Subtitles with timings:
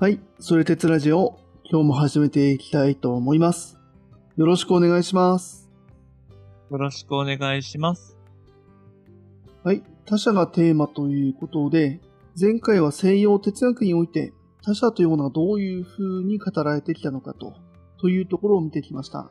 [0.00, 0.20] はい。
[0.38, 3.80] それ鉄ラジオ、今日も始めていきたいと思います。
[4.36, 5.68] よろしくお願いします。
[6.70, 8.16] よろしくお願いします。
[9.64, 9.82] はい。
[10.04, 12.00] 他者がテーマということで、
[12.40, 14.32] 前回は西洋哲学において、
[14.62, 17.54] 他者というものはどういう風に語られてきたのかと、
[18.00, 19.28] というところを見てきました。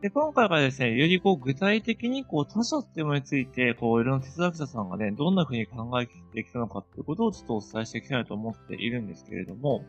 [0.00, 9.84] で、今回はですね、よりこう具体的にこう他者っていうものについて、こういろんな哲学者さんがね、どんな風に考えてきたのかっていうことをちょっとお伝えしていきたいなと思っているんですけれども、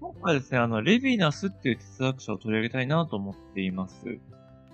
[0.00, 4.04] 今回ですね、あの、レヴィナスっていう哲学者を取り上げたいなと思っています。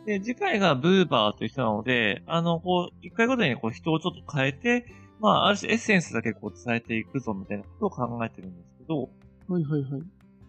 [0.04, 4.86] で、次回がブーバーという人なので、あの、こう、一回ごとにこう人をちょっと変えて、
[5.20, 9.08] まあ、ある種エッセンスだけこう伝えていくぞみたいなことを考えてるんですけど、
[9.48, 10.02] はいはいはい。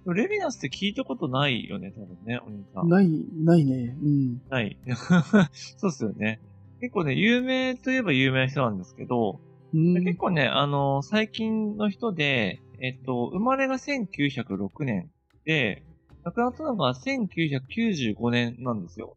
[0.08, 2.90] レヴィナスって聞いたことないよね、多分ね、お兄さん。
[2.90, 3.10] ない、
[3.44, 3.96] ないね。
[4.02, 4.42] うん。
[4.50, 4.78] ない。
[5.78, 6.42] そうですよね。
[6.82, 9.40] 結構ね、有名といえば有名な人なんですけど、
[9.74, 15.10] うん、結構ね、あの、最近の人で、えっと、生まれが1906年
[15.46, 15.84] で、
[16.26, 19.16] 亡くなったのが1995年なんですよ。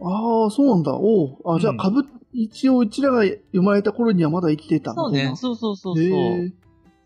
[0.00, 0.94] ああ、そうなんだ。
[0.94, 6.52] おうあ、じゃあ、うんかぶ、一応、うちらが生まれた頃にはまだ生きてたそうね、そうそうそうそう。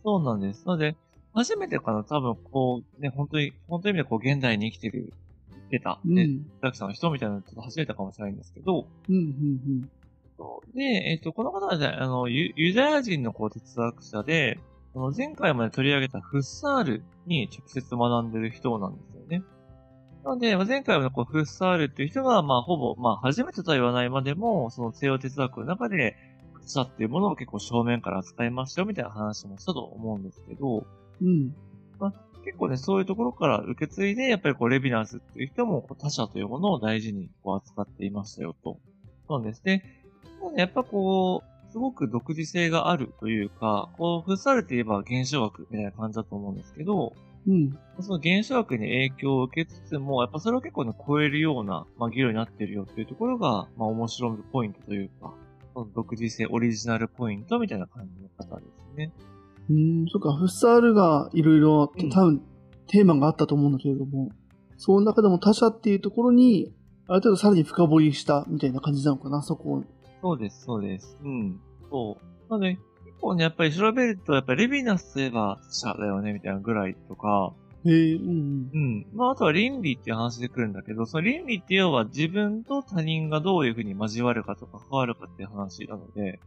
[0.05, 0.67] そうなんです。
[0.67, 0.97] なので、
[1.35, 5.13] 初めてかな、多分こう、ね、本当に、本当に意味でこう、現代に生きてる、
[5.51, 6.47] 生きてた、ね、うん。
[6.63, 9.91] ザクさんの人みたいなのちょっと初めてかもしれないんですけど、うん、うん、
[10.75, 14.59] で、えっ、と、この方はね、あの、ユユダヤ人のこう哲学者で、
[14.95, 19.43] あの前回まで取り上げたフッサールに直接学んでる人なんですよね。
[20.25, 26.17] なので、まあ前回はこうフッサールっていう人が、まあ、ほぼ、まあ、初めてとは言わないまでも、その西洋哲学の中で、
[26.63, 30.87] 他者っていうものを結構正面から扱いましたよ、みたいな話もしたと思うんですけど、
[31.21, 31.29] うん。
[31.29, 32.13] うん。
[32.45, 38.79] 結構ね、そういうところから受け継いで、やっぱりこう、レヴィナスっていう人も、他者というものを大事にこう扱っていましたよと。
[39.27, 40.03] そうなんですね。
[40.57, 47.15] やっぱこう、すごく独自性があるというか、こう、フッサールって言えば現象学みたいな感じだと思うんですけど、
[47.47, 47.79] うん。
[48.01, 55.35] その現象学に影響を受けつつも、やっぱそれを結構ね、超えるような、まあ、議論になってるよっていうところが、まあ、面白いポイントというか、
[55.75, 59.11] その独自性、オリジナルポイントみたいな感じの方ですね。
[59.71, 62.43] うん、そっか、フッサールがいろいろうん多分
[62.87, 64.31] テーマがあったと思うんだけれども、
[64.77, 66.73] その中でも他者っていうところに、
[67.07, 69.85] ある程度さらに深掘りしたみたいな感じなのかな、そこ。
[70.23, 71.19] そうです、そうです。
[71.23, 71.61] うん。
[71.91, 72.51] そう。
[72.51, 72.81] なので、結
[73.21, 77.53] 構ね、やっぱり調べると、やっぱりレヴィナスといえば、者だよね、みたいなぐらいとか、
[77.87, 79.07] へえ、うんうん。
[79.13, 86.39] まあ、あとは倫理っていう話で来るんだけど、その倫理って要は自分と他人がどういうふうに交わるかとか関わるかっていう話なので、うん。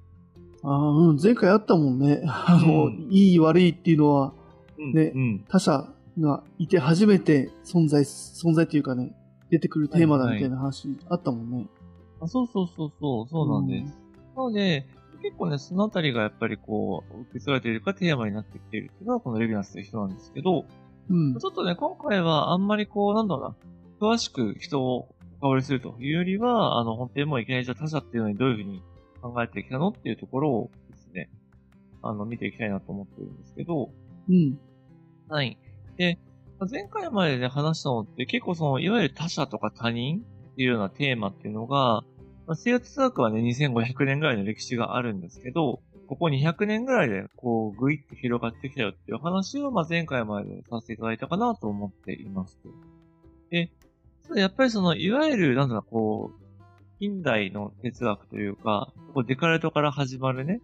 [0.63, 2.23] ああ、うん、前回あったもんね。
[2.27, 4.33] あの、うんいい悪いっていうのは、
[4.77, 4.93] うん。
[4.93, 5.45] ねうん。
[5.47, 9.15] 他者がいて初めて存在、存在っていうかね、
[9.49, 11.67] 出てくるテーマだみたいな話あったもんね。
[12.19, 13.97] あそうそうそうそう、そうなんです。
[14.35, 14.87] なので、
[15.21, 20.65] 結構ね、そのあたりがやっぱりこう、受け継がれているかテーマになってきているっていうのは、このレヴィナスという人なんですけど、
[21.09, 21.37] うん。
[21.37, 23.55] ちょっとね、今回はあんまりこう、なんだろ
[23.99, 28.83] うな、詳しく人を深掘りするというよりは、あの、本当にもういきなりじゃあ他者っていうのにどういうふうに
[29.31, 29.89] 考えてきたの？
[29.89, 31.29] っていうところをですね、
[32.01, 33.89] あの、見ていきたいなと思ってるんですけど、
[34.29, 34.57] うん。
[35.29, 35.57] はい。
[35.97, 36.19] で、
[36.71, 42.03] 前回までで話したのって結構その、いわゆる他者とか他人っていうようなテーマっていうのが、
[42.47, 52.57] まあ、西洋哲学はね、2500年ぐらいの歴史があるんですけど、ここ200年ぐらいで、こう、ぐいっと広がってきたよっていう話を、まあ、前回までさせていただいたかなと思っています。
[53.51, 53.69] で、
[54.35, 56.46] やっぱりその、いわゆる、なんだろう、こう、
[56.99, 60.61] 近代の哲学というか、こうデカルトから始まるね、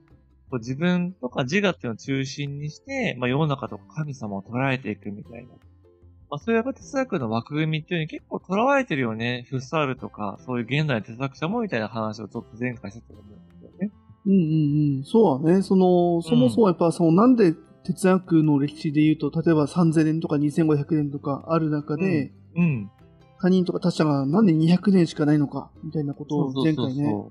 [0.49, 5.53] こう自分とか自我っていうのを中心にして、まあ、世の中とか神様を捉えていくみたいな。
[6.29, 9.45] まあ、そういうやっぱ哲学の枠組みっていうのに結構捉えてるよね。
[9.49, 13.91] フッサールとか、そういう現代の哲学者もみたいな話をちょっと前回したと思うんですよね。
[14.25, 15.03] うんうんうん。
[15.03, 15.61] そうだね。
[15.61, 22.91] その、そもそもやっぱその、なんで哲学の歴史で言うと、例えば3000年とか2500年とかある中で、うん。
[23.44, 27.26] 他人とか他者がなんで200年しかないのか、みたいなことを前そうそうそう回ね、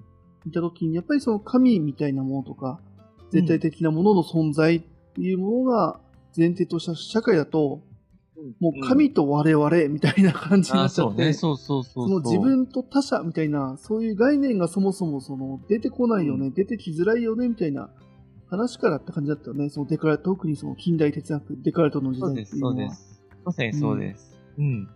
[0.45, 2.81] 見たときに、やっぱりその神みたいなものとか、
[3.31, 4.81] 絶対的なものの存在っ
[5.15, 6.01] ていうものが
[6.37, 7.81] 前提とした社会だと、
[8.61, 11.57] もう神と我々みたいな感じになあ、っちゃって、そ
[11.97, 17.89] の自分と他者みたいな、そういう概念がそもそもその出てこないよね、出てきづらいよねみたいな
[18.51, 19.71] 話からって感じだったよね。
[19.71, 22.95] そのデカルト、特にその近代哲学、デカルトの時そうです、代っていうのは。
[22.95, 23.23] そうです。
[23.47, 24.39] まさにそうです。
[24.59, 24.89] うん。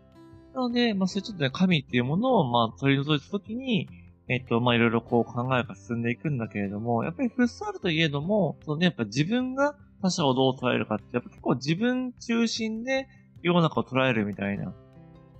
[0.56, 3.90] なので、まあ、それちょっとね、神っていうものを、まあ、取り除いたときに、
[4.26, 13.06] えっと、まあ、いろいろこう考えが進んでいくんだけれども、やっぱりフッサールといえども、そのね、やっぱ自分が他者をどう捉えるかって、やっぱ結構自分中心で
[13.42, 14.72] 世の中を捉えるみたいなと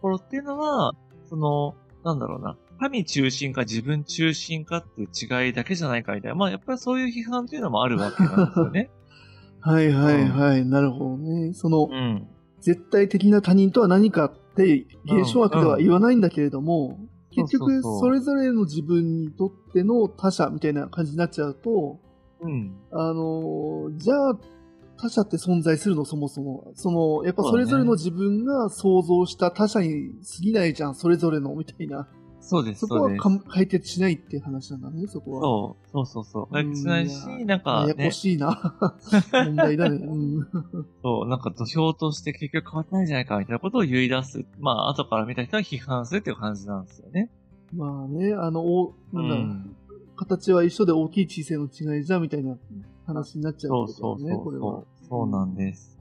[0.02, 0.92] ころっていうのは、
[1.30, 1.74] その、
[2.04, 8.90] なんだろうな、神中心か自分中心かっていう違いだけじゃないかみたいな、まあ、やっぱりそういう批判っていうのもあるわけなんですよね。
[9.60, 10.66] はいはいはい。
[10.66, 11.54] なるほどね。
[11.54, 12.28] その、うん。
[12.60, 22.00] 絶対的な他人とは何かって現象学では言わないんだけれども、うん結局それぞれの自分にとっての他者みたいな感じになっちゃうと、
[22.41, 22.75] うん。
[22.91, 24.38] あのーじゃあ
[24.99, 26.73] 他者って存在するのそもそも。
[26.75, 32.08] その、やっぱそれぞれの自分が想像した他者に過ぎないじゃん、それぞれのみたいな。
[32.46, 33.16] そうです、そこは。
[33.16, 35.40] か解決しないっていう話なんだね、そこは。
[35.40, 36.52] そう、そうそうそう。
[36.52, 38.76] 解決しないしうん、なんかねややこ、しいな。
[39.32, 39.96] 問題だね。
[39.96, 40.48] うん。
[41.02, 44.44] そう、なんか土俵として結局変わってないんじゃないかみたいなことを言い出す。
[44.60, 47.31] まあ、後から見た人は批判するっていう感じなんですよね。
[47.75, 49.76] まあね、あの、おうなんだろう、ん。
[50.14, 52.56] 形は一緒で大きい小さいの違いじゃみたいな
[53.06, 55.08] 話になっちゃそううってそうそうこれはそう。。
[55.08, 55.96] そうなんです。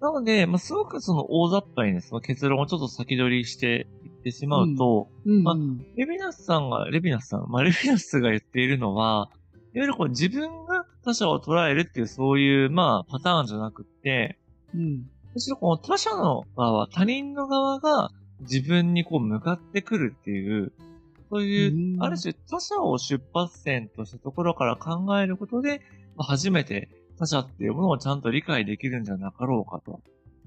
[0.00, 5.86] なので、まあ、すごくその大雑把にね、その結論をちょっと先取りしていってしまうと、うん、まあうん。
[5.96, 9.30] レビナスさんが、レビナスさん、まあ、レビナスが言っているのは、
[9.74, 14.38] いわゆるこう自分が他者を捉えるっていうそういう、まあ、パターンじゃなくって、
[14.74, 15.06] うん。
[15.34, 18.10] むしろこの他者の側、他人の側が
[18.40, 20.72] 自分にこう向かってくるっていう、
[21.30, 25.80] そういうう、んある種他者を出発点としたところから考えることで、
[26.16, 26.88] まあ初めて
[27.18, 30.00] 他者っていうものをちゃんと理解できるんじゃなかろうかと。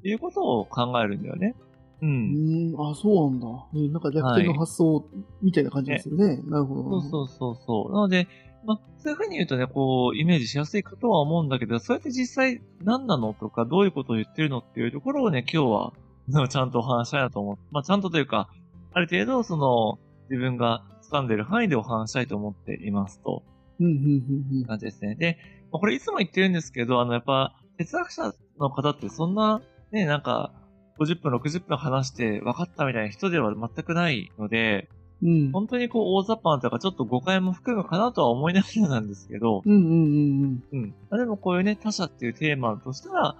[0.04, 1.56] いうことを考えるんだよね。
[2.02, 2.06] う。
[2.06, 3.48] うんん、あ、そうなんだ。
[3.74, 5.10] えーなんか逆転の発想
[5.42, 6.42] みたいな感じですよね。
[6.46, 7.02] なるほど。
[7.02, 7.94] そうそうそうそう。
[7.94, 8.28] なので、
[8.66, 15.94] まあ、そういうふうに言うとね、こう、イメージしやすいかとは思うんだけど、そうやって実際何なのとか、どういうことを言ってるのっていうところをね、今日は、
[16.50, 18.50] ちゃんとお話したいなと思って、まあ、ちゃんとというか、
[18.92, 20.00] ある程度、その、
[20.30, 23.44] 自分が掴んでる範囲でお話したいと思っていますと。
[23.80, 25.16] うん、うん、うん、感じですね。
[25.16, 25.38] で、
[25.72, 29.62] まあこれいつも言ってるんですけど、あの、やっぱ、哲学者の方ってそんな、
[29.92, 30.52] ね、なんか、
[31.00, 34.90] 50分、60分話して分かったみたいな人では全くないので、
[35.22, 35.30] うん。
[35.30, 35.52] うん。
[35.52, 40.96] 本当にこう大雑把なというかちょっと誤解も含むかなとは思いながらなんですけど、うん、うん、うん、うん。
[41.10, 43.36] まあでもこういうね、他者っていうテーマとしたら、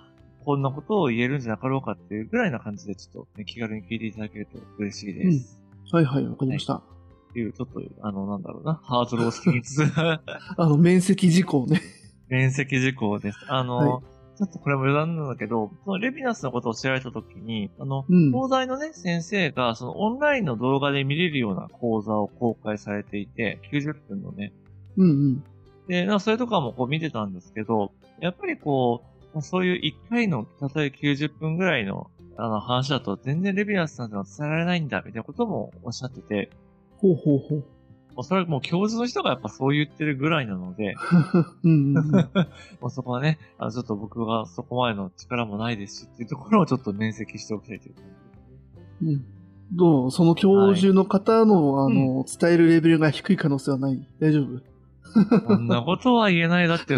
[0.46, 5.60] こんなことを言えるんじゃなかろうかっていうぐらいな感じでちょっと、ね、気軽に聞いていただけると嬉しいです。
[5.92, 6.76] はい、はい、わかりました。
[6.76, 6.82] っ
[7.34, 10.22] ていう、ちょっと、あの、なんだろうな、ハードルを下げつつ、 あ
[10.58, 11.82] の、面積事項ね。
[12.30, 13.40] 面積事項です。
[13.50, 14.02] あの、は
[14.38, 18.32] ちょっとこれも余談なんだけど、そのレビナスのことを知られたときに、あの、うん。
[18.32, 24.54] 東大のね、先生が、そのオンラインの動画で見れるような講座を公開されていて、90分のね。
[24.96, 25.44] うん、うん。
[25.88, 30.46] で、なそれとかもこう見てたんですけど、やっぱりこう、まあそういう1回の、
[30.76, 36.52] 例えば90分ぐらいの、あの話だと全然レビナスさんでは伝えられないんだ、みたいなこともおっしゃってて、
[36.98, 37.64] ほうほうほう。
[38.18, 40.96] もうそれはもう教授の人がやっぱそう言ってるぐらいなので、
[41.64, 42.04] うん、うんうん。
[42.82, 49.12] もうそこはね、あの、ちょっと僕はそこまでの力もないですしっていうところをちょっと面積しておきたいという感じですね。
[49.14, 49.26] うん
[49.74, 50.12] どう？
[50.12, 54.08] その教授の方の、あの、伝えるレベルが低い可能性はない？
[54.20, 54.62] 大丈夫？
[55.46, 56.68] こんなことは言えない。
[56.68, 56.96] だって、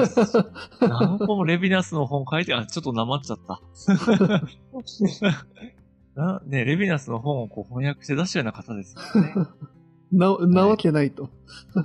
[0.79, 3.59] 何個もレビナスの本書いて、あ、ちょっとなまっちゃった。
[6.15, 9.33] なね、レビナスの本をこう翻訳して出したような方ですよね。
[10.11, 11.29] な、なわけないと。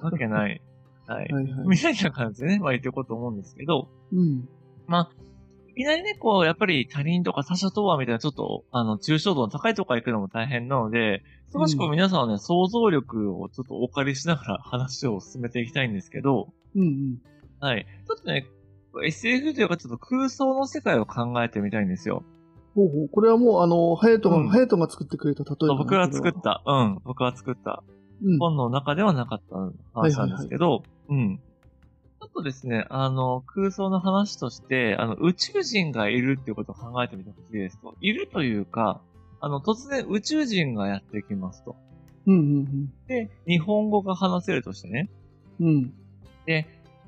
[0.02, 0.60] わけない。
[1.06, 1.32] はい。
[1.32, 1.68] はいはい。
[1.68, 4.48] みたいな感じでね、まあ言っていこうと思うんですけど、うん。
[4.86, 5.10] まあ、
[5.68, 11.22] いきなりね、こう、やっぱり他人とか他者とはみたいな、ちょっと、あの、抽象度の高いところ行くのも大変なので、
[11.52, 17.18] 少しこう皆さんはね、想像力をちょっとお借りしながら話を進めていきたいんですけど、うんうん。
[17.60, 17.86] はい。
[18.06, 18.46] ちょっとね、
[19.04, 22.24] SF というかちょっと空想の世界を考えてみたいんですよ。
[22.74, 23.08] ほうほう。
[23.08, 26.40] これはもう、あの、ハヤトが、うんハヤトが作ってくれた例えば僕が作った。
[26.40, 27.94] た、うん、僕が作ったうん。
[28.38, 29.56] 本の中ではなかった
[29.92, 31.38] 話なんですけど、うん。
[31.38, 37.94] ちょっとですね、あの、空想の話として、あの、宇宙人がいるっていうことを考えてみてほしいですと。
[38.00, 39.02] いるというか、
[39.40, 41.76] あの、突然宇宙人がやってきますと。
[42.26, 45.10] うんうんで、日本語が話せるとしてね。
[45.60, 45.66] うん。
[45.66, 45.94] うん。
[46.46, 46.66] で、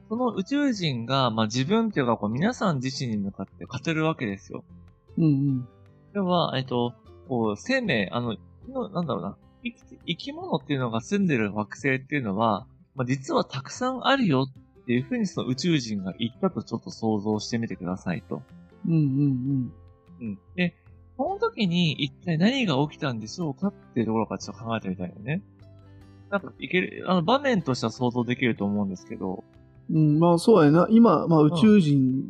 [0.08, 4.64] その宇宙人が、まあ、自分っていうか、こう、皆さん自身に向かって語るわけですよ。
[5.16, 5.68] うんうん。
[6.12, 6.92] では、えっと、
[7.28, 8.36] こう、生命、あの、
[8.68, 9.36] のなんだろうな、
[9.72, 18.42] 生きて生き物っていうのが住んでる惑星っていうのは、まあ、実はたくさんあるよっていうふうにその宇宙人が言ったとちょっと想像してみてくださいと。
[18.86, 19.72] うんうん
[20.20, 20.38] うん。
[20.54, 20.74] で、
[21.16, 25.42] この時に一体何が起きたんでしょうかっていうところからちょっと考えてみたいよね。
[26.30, 29.44] なんか、いける、あの、場面としては想像できると思うんですけど、
[29.90, 29.96] うん。
[29.96, 30.86] うん、まあそうやな。
[30.90, 32.24] 今、まあ宇宙人、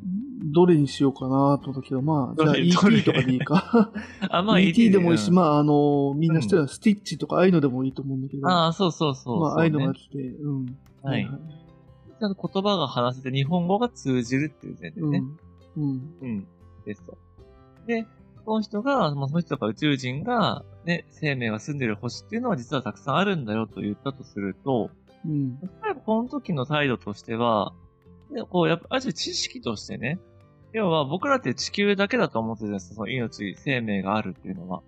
[0.53, 3.91] どれにしようかなと思ったけど、まあ、じゃあ ET とかでいいか。
[4.31, 8.49] あ、まあ ET でもいいし、うんまああの、みんな知ってるスティッチとかああいうのでもいいと思うんだけど。
[8.49, 10.77] ああ、そうそうそうまあああいうのが来て、うん。
[11.03, 11.29] はい。
[12.19, 15.23] ちゃんと言葉が話せて日本語が通じるっていう前提ね。
[15.77, 15.83] うん。
[15.83, 16.01] うん。
[16.23, 16.47] うん。
[16.85, 17.19] ですと。
[17.87, 18.07] で、
[18.45, 24.91] その人が、まあ、その人とか宇宙人が、ね、生命が住んでる星っていうのは実はたくさんあるんだよと言ったとすると、
[25.25, 25.61] うん。
[25.61, 27.73] 例えばこの時の態度としては、
[28.33, 30.19] でこう、やっぱ、あ知識としてね、
[30.73, 34.83] 要は僕らって地球だけだと思ってるんですその命、生命があるっていうのは。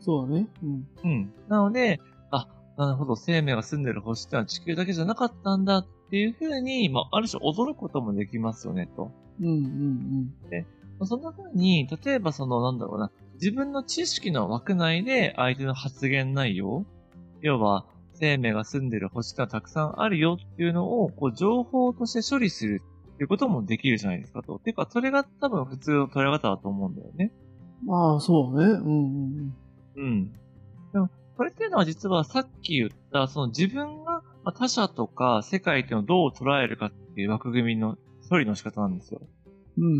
[0.00, 0.48] そうだね。
[0.62, 0.88] うん。
[1.04, 1.32] うん。
[1.48, 9.12] なので、あ、なるほど、生命が住んでる星ってのは地球だけじゃなかったんだっていうふうに、まあ、ある種驚くこともできますよね、と。
[9.40, 10.34] うんうん
[10.98, 16.84] まあそんな風に、例えばその、なんだろうな、自分の知識の枠内で相手の発言内容、
[17.40, 17.86] 要は、
[18.18, 22.82] 生命が住んでる星ってのはたくさんあるよっていうのを、こう、情報として処理する
[23.14, 24.58] っていうこともできるじゃないですかと。
[24.58, 27.32] ていうか、それが多分普通の捉え方だと思うんだよね。
[27.82, 27.88] うん。
[27.88, 28.66] まあ、そうね。
[28.66, 29.54] うんうん
[29.96, 30.32] うん。
[30.92, 37.96] でも、これっていうのは実はさっき言った、その自分がまあ他者とか世界っていうのをどう捉えるかっていう枠組みの
[38.28, 39.20] 処理の仕方なんですよ。
[39.78, 39.84] うん。
[39.84, 39.94] うんう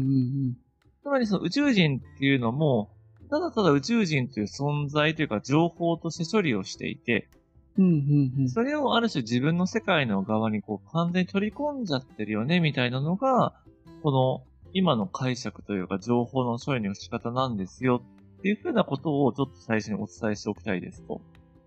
[0.51, 0.57] ん
[1.03, 2.91] つまりその宇宙人っていうのも、
[3.31, 7.31] ただただ宇宙人という存在というか情報として処理をしていて、
[7.79, 7.85] うん。
[7.85, 8.49] うんうんうん。
[8.51, 13.55] それをある種自分の世界の側にこう完全に取り込んじゃってるよね、みたいなのが、
[14.03, 14.43] この
[14.75, 18.03] 今の解釈というか情報の処理の仕方なんですよ
[18.39, 21.21] っていうふうなことをちょっと最初にお伝えしておきたいですと。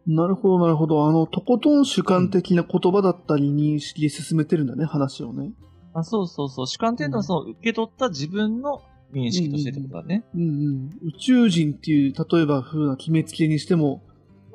[0.08, 1.08] なるほど、なるほど。
[1.08, 5.52] あの、とことん主観的な言葉だったり認識で進めてるんだね、話をね。
[5.94, 6.68] あそうそうそう。
[6.68, 8.82] 主観っていうのはその受け取った自分の
[9.14, 10.24] 認識としてってことだね。
[10.34, 10.90] うんうん。
[11.04, 14.02] 宇宙人っていう、例えば風な決めつけにしても、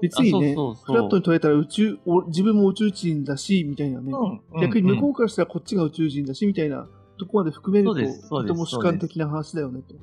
[0.00, 4.12] 別にね、あそうそうそうフラットに捉えたら宇宙、お自分も宇宙人だし、みたいなね。
[4.52, 4.60] うん。
[4.60, 6.86] 逆に向こううからしたらこっちが宇宙人だし、みたいな
[7.18, 9.94] とこまで含めると、とても主観的な話だよね、と。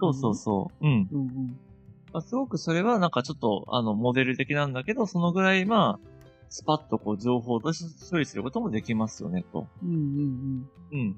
[0.00, 0.86] そうそうそう。
[0.86, 1.08] うん。
[1.12, 1.60] うんうん。
[2.12, 6.08] まあ、すごくそれはなんかちょっと、あの、モデル的なんだけど、そのぐらい、まあ、
[6.50, 9.68] スパッとこう、情報として処理することもできますよね、と。
[9.82, 11.08] うんうんうん。
[11.10, 11.14] い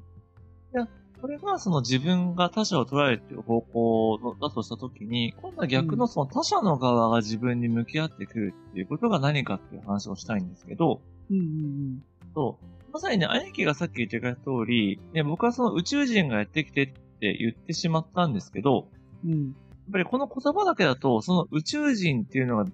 [0.73, 0.88] や、
[1.20, 11.36] これがその自分が他者を捉えるっていう方向だとしたときに、今度は逆のその他者の側が自分に向き合ってくるっていうことが何かっていう話をしたいんですけど、うん。
[11.36, 12.02] うんうん
[12.34, 12.92] そう。
[12.92, 18.88] まさにね、兄貴がさっき言ってくれた通り、ね、僕はその宇宙人がやってきてって言ってしまったんですけど、
[19.24, 19.32] うん。
[19.32, 19.46] うん。
[19.46, 19.52] や
[19.90, 22.66] っぱりこの言葉だけだと、その宇宙人っていうのが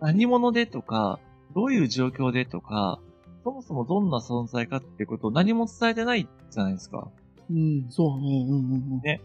[0.00, 1.20] 何者でとか、
[1.54, 2.98] どういう状況でとか、
[3.44, 7.08] そもそもどんな存在かっていうことを何も伝えてないじゃないですか。
[7.50, 8.46] うん、そうね。
[8.48, 9.00] うんうんうん。
[9.02, 9.20] 例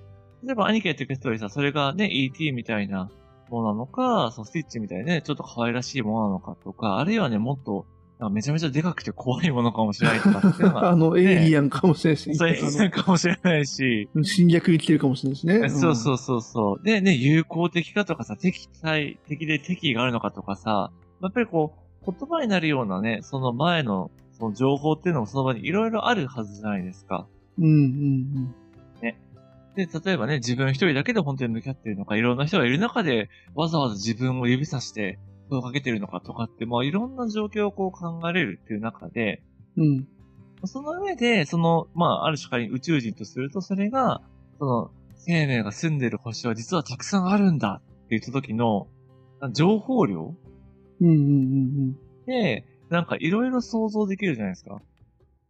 [0.51, 3.09] えば兄貴が言ってくれた通りさ、それがね、ET みたいな
[3.49, 7.85] ものなのか、そのスティッチみたいなね、ちょっと可愛らしいものなのかとか、あるいはね、もっと、
[8.31, 15.69] めちゃめちゃでかくて怖いものかもしれないとかっていうのが、 あの、エイリアンかもしれないし、そういうかもしれないし、侵略に来てるかもしれないしね。
[15.69, 16.83] そうそううそうそう。
[16.83, 27.27] で、ね、友好的かとかさ、敵対、敵で敵意があるのかとかさ、やっぱりこう、言葉になるようなね、その前の、その情報っていうのもその場にいろいろあるはずじゃないですか。
[27.61, 27.65] ん。
[27.65, 27.75] うんう
[28.39, 28.55] ん
[29.77, 39.43] で、例えばね、自分一人だけで本当に向き合ってるのか、いろんな人がいる中で、わざわざ自分を指さして、声をかけてるのかとかって、まあいろんな状況をこう考えれるっていう中で、
[39.77, 39.83] うん。
[39.83, 40.07] うん。
[40.65, 44.21] その上で、その、まあ、ある種仮に宇宙人とすると、それが、
[44.57, 48.87] その、生命が住んでる星は実はたくさんあるんだって言った時の、
[49.53, 50.35] 情報量
[50.99, 51.29] うんうんうんう
[51.91, 51.95] ん。
[52.25, 54.81] で、なんかいろいろ想像できるじゃないですか。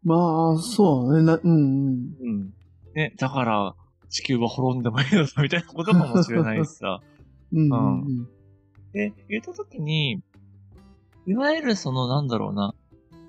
[0.07, 1.25] まあ、そうだね。
[1.25, 2.15] なうんうん。
[2.21, 2.53] うん。
[2.95, 3.75] ね、だから、
[4.09, 7.01] 地球は滅んでもいいのだみたいなことかもしれないしさ。
[7.51, 8.27] うんうんうん。
[8.93, 10.21] で、言った時に、
[11.25, 12.73] いわゆるそのなんだろうな、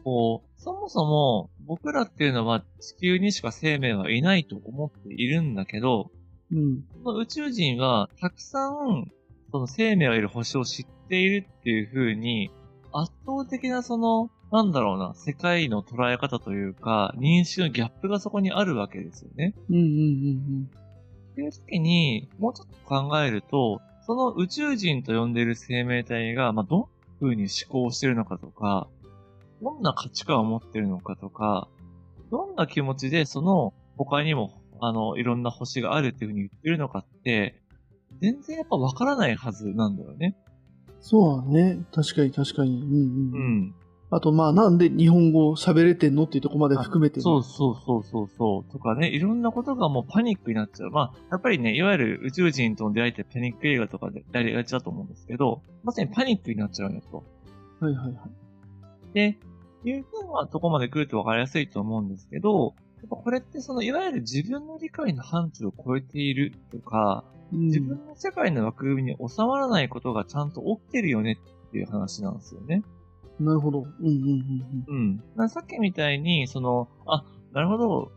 [0.04, 6.12] こう、そもそも僕らっていうのは地球にしか生命はいないと思っているんだけど、
[6.52, 6.84] うん。
[7.02, 9.10] その宇宙人はたくさん
[9.50, 12.50] その生命がいる星を知っているっていう風に、
[12.92, 19.54] 圧倒的なその、なんだろうな、世界の捉え方というか、認識のギャップがそこにあるわけですよね。
[19.68, 20.70] うんうんうん
[21.32, 26.86] っていう時に、もうちょっと考えると、その宇宙人と呼んでいる生命体が、まあ、どんな
[27.20, 28.88] 風に思考してるのかとか、
[29.62, 31.68] どんな価値観を持ってるのかとか、
[32.30, 37.60] どんな気持ちでその他にも、あの、いろんな星があるっていう風に言ってるのかって、
[38.20, 40.36] 全然やっぱわからないはずなんだよね。
[41.00, 41.84] そうだね。
[41.92, 42.82] 確かに確かに。
[42.82, 43.74] うんううん。
[44.10, 44.16] ん。
[44.16, 47.22] あと、まあ、なんで日本語喋れてんのっていうところまで含めてね。
[47.22, 48.72] そうそうそうそうそう。
[48.72, 50.90] とかね、いろんなことがもうパニックになっちゃう。
[50.90, 57.24] まあ、やっぱりね、いわゆる宇宙人との出会いってパニック映画とかでやりがちだと思うんですけど、まさにパニックになっちゃうよと。
[57.80, 59.14] はいはいはい。
[59.14, 59.38] で、
[59.84, 72.82] いうふうなとこまで来ると分かりやすいと思うんですけど、やっぱこれってその、いわゆる自分の理解の範疇を超えているとか、うん自分の世界の枠組みに収まらないことがちゃんと起きてるよねっていう話なんですよね。
[73.40, 73.86] なるほど。
[74.00, 75.48] うんうんうんうん。
[75.48, 78.12] さっきみたいに、その、あ、なるほど、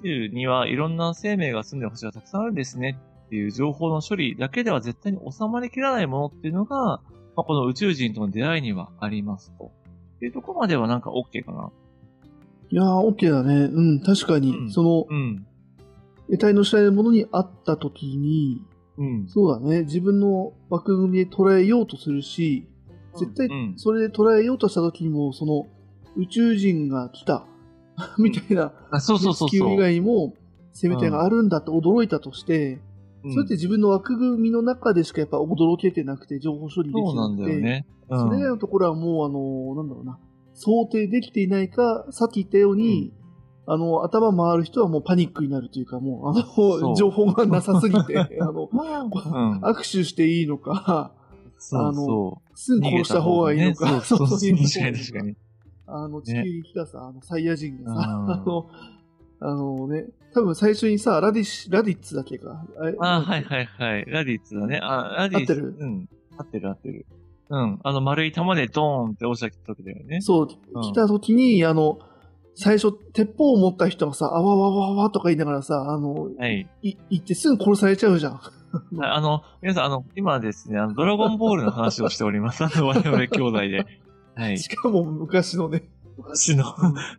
[0.00, 7.02] 宇宙にはいろんな生命が住んでる星がたくさんあるんですねっていう情報の処理だけでは絶対に収まりきらないものっていうのが、ま
[7.38, 9.72] あ、この宇宙人との出会いにはありますと。
[10.16, 11.70] っていうところまではなんか OK かな。
[12.70, 13.54] いやー、OK だね。
[13.72, 15.46] うん、確かに、うんその、うん。
[16.28, 18.62] 得体の知らないものに会った時に、
[18.98, 19.28] うん。
[19.28, 22.68] そうだね、自分の枠組みで捉えようとするし、
[23.18, 23.74] 絶対うん。
[23.76, 25.66] それで捉えようとした時にも、その
[26.16, 27.46] 宇宙人が来た、
[28.18, 29.76] みたいな、あ、そうそうそう地球以そう。
[29.78, 30.34] 外にも
[30.72, 32.80] 生命体があるんだって驚いたとして、
[33.24, 33.32] うん。
[33.32, 37.86] それって自分の枠組みの中でしかやっぱ驚けてなくて情報処理できそうなくて、だよね。
[38.08, 38.20] うん。
[38.20, 40.18] それ以外のところはもうあの、なんだろうな、
[40.54, 43.12] 想定できていないか、さっき言ったように、
[43.66, 46.80] あの、頭回る人はもうパニックになるというか、もう、あう。
[46.80, 49.60] の、情報がなさすぎて、 あの、うん。
[49.62, 51.12] 握手していいのか、
[51.58, 52.80] そうそすう。
[52.80, 54.46] ぐ殺した方がいいのか、ねそうそう確か
[54.90, 55.36] に確かに。
[55.86, 58.70] あの、地球に来たさ、あの、サイヤ人がさ、うんあの、
[59.42, 62.64] あのね、多分最初にさ、ラディッシュ、ラディッツだっけか？
[62.78, 62.94] あれ？
[63.00, 64.04] あ、はいはいはい。
[64.06, 64.78] ラディッツだね。
[64.82, 65.52] あ、ラディッツ。
[65.52, 65.76] 合ってる？
[65.78, 66.08] うん。
[66.36, 67.06] 合ってる合ってる。
[67.48, 67.80] うん。
[67.82, 70.20] あの丸い玉でドーンって押した時だよね。
[70.20, 71.98] そう、うん来た時に、あの、
[72.54, 76.68] 最初、鉄砲を持った人がさ、あわわわわとか言いながらさ、あの、はい。
[76.82, 78.40] い、行ってすぐ殺されちゃうじゃん。
[78.96, 82.64] はいあの、皆さん、あの、今ですね、あの、ドラゴンボールの話をしております。
[82.64, 83.86] あの、我々兄弟で。
[84.34, 84.58] はい。
[84.58, 85.88] しかも昔のね。
[86.16, 86.64] 昔の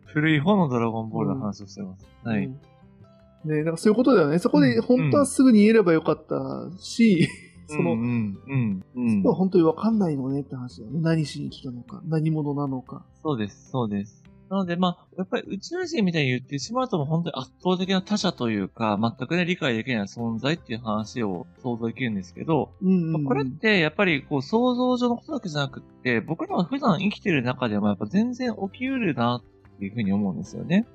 [0.06, 2.06] 古い方のドラゴンボールの話をしてます。
[2.24, 2.46] はい。
[2.46, 2.60] うん
[3.44, 4.38] ねなんかそういうことだよね。
[4.38, 7.28] そこで本当はすぐに言えればよかったし、
[7.66, 9.16] その、うん、うん、うん。
[9.16, 11.00] そこは本当にわかんないのねって話だよね。
[11.00, 13.04] 何しに来たのか、何者なのか。
[13.22, 14.21] そうです、そうです。
[14.52, 22.70] なので、まあ、やっぱり宇宙人みたいに言ってしまうと、本当に圧倒的な他者というか、全くね、理解できない存在っていう話を想像できるんですけど、
[23.26, 30.86] これって、やっぱり、こう、想像上のことだけじゃなくって、僕らが普段生きてる中でも、やっぱ全然起きうるな、っていうふうに思うんですよね。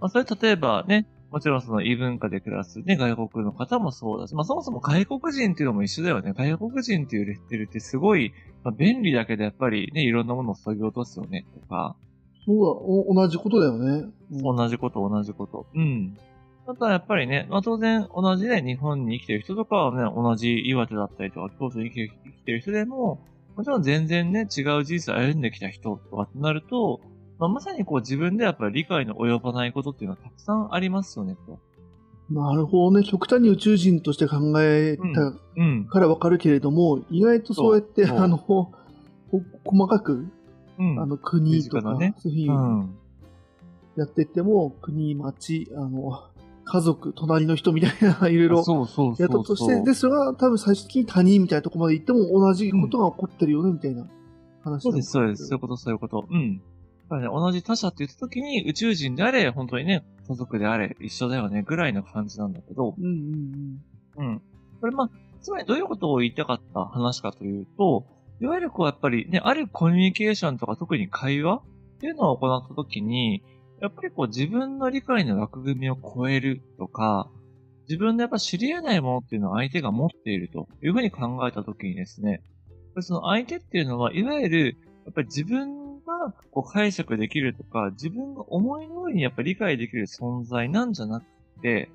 [0.00, 6.34] まあ、それ例えばね、もちろんその異文化で暮らすね、外国の方もそうだし、まあそもそも外国人っていうのも一緒だよね。
[6.36, 8.34] 外国人っていうレッテルってすごい、
[8.64, 11.96] まあ、便利だけどやっぱりね、いろんなものを削ぎ落とすよね、とか、
[12.48, 14.10] そうだお、同じことだよね。
[14.32, 15.66] うん同じこと、同じこと。
[15.74, 16.16] うん。
[16.66, 23.20] あとはやっぱりね、まあ当然同じね、日本に生きてる人とかはね、同じ岩手だったりとか、京都に生きてる生きてる人でも、
[23.56, 27.00] もちろん全然ね、違う人生を歩んできた人とかってなると、
[27.38, 31.58] まあ、まさにこう自分でやっぱり理解の及ばないことっていうのはたくさんありますよね、と。
[32.30, 33.06] なるほどね。
[33.06, 35.02] 極端に宇宙人として考えた
[35.56, 35.86] うん。
[35.86, 38.72] からわかるけれども、意外とそうやって、あの、こ
[39.64, 40.26] 細かく、
[40.78, 41.00] うん。
[41.00, 42.94] あの、国とか、ねそういうふうにうん。
[43.96, 46.22] やっていっても、国、町、あの、
[46.64, 54.06] 家族、隣の人みたいな、いろいろそうそうそうやったとして、で、それが多分最終的に他人みたいなところまで行っても同じことが起こってるよね、みたいな
[54.62, 55.46] 話そうです、そうです。
[55.46, 56.26] そういううこと、そういうこと。
[56.30, 56.58] うん。
[56.58, 56.62] だ
[57.08, 64.42] からね、同じ他者って言った時に宇宙人であれ、本当にね、家族であれ、一緒だよね、ぐらいの感じなんだけど、うんうんうん。
[64.80, 65.10] これまあ、
[65.40, 68.04] つまりどういうことを言いたかった話かというと、
[68.40, 71.62] いわゆるこうやっぱりね、あるコミュニケーションとか特に会話っ
[72.00, 73.42] ていうのを行った時に、
[73.80, 77.30] やっぱりこう自分の理解の枠組みを超えるとか、
[77.88, 82.42] 自分でやっぱ知り得ないものっていうのを相手が持っているというふうに考えた時にですね、
[83.00, 91.26] その相手っていうのは、いわゆる、やっぱり自分がこう解釈できるとか、自分が思い通りにやっぱり理解できる存在なんじゃなく
[91.62, 91.90] て、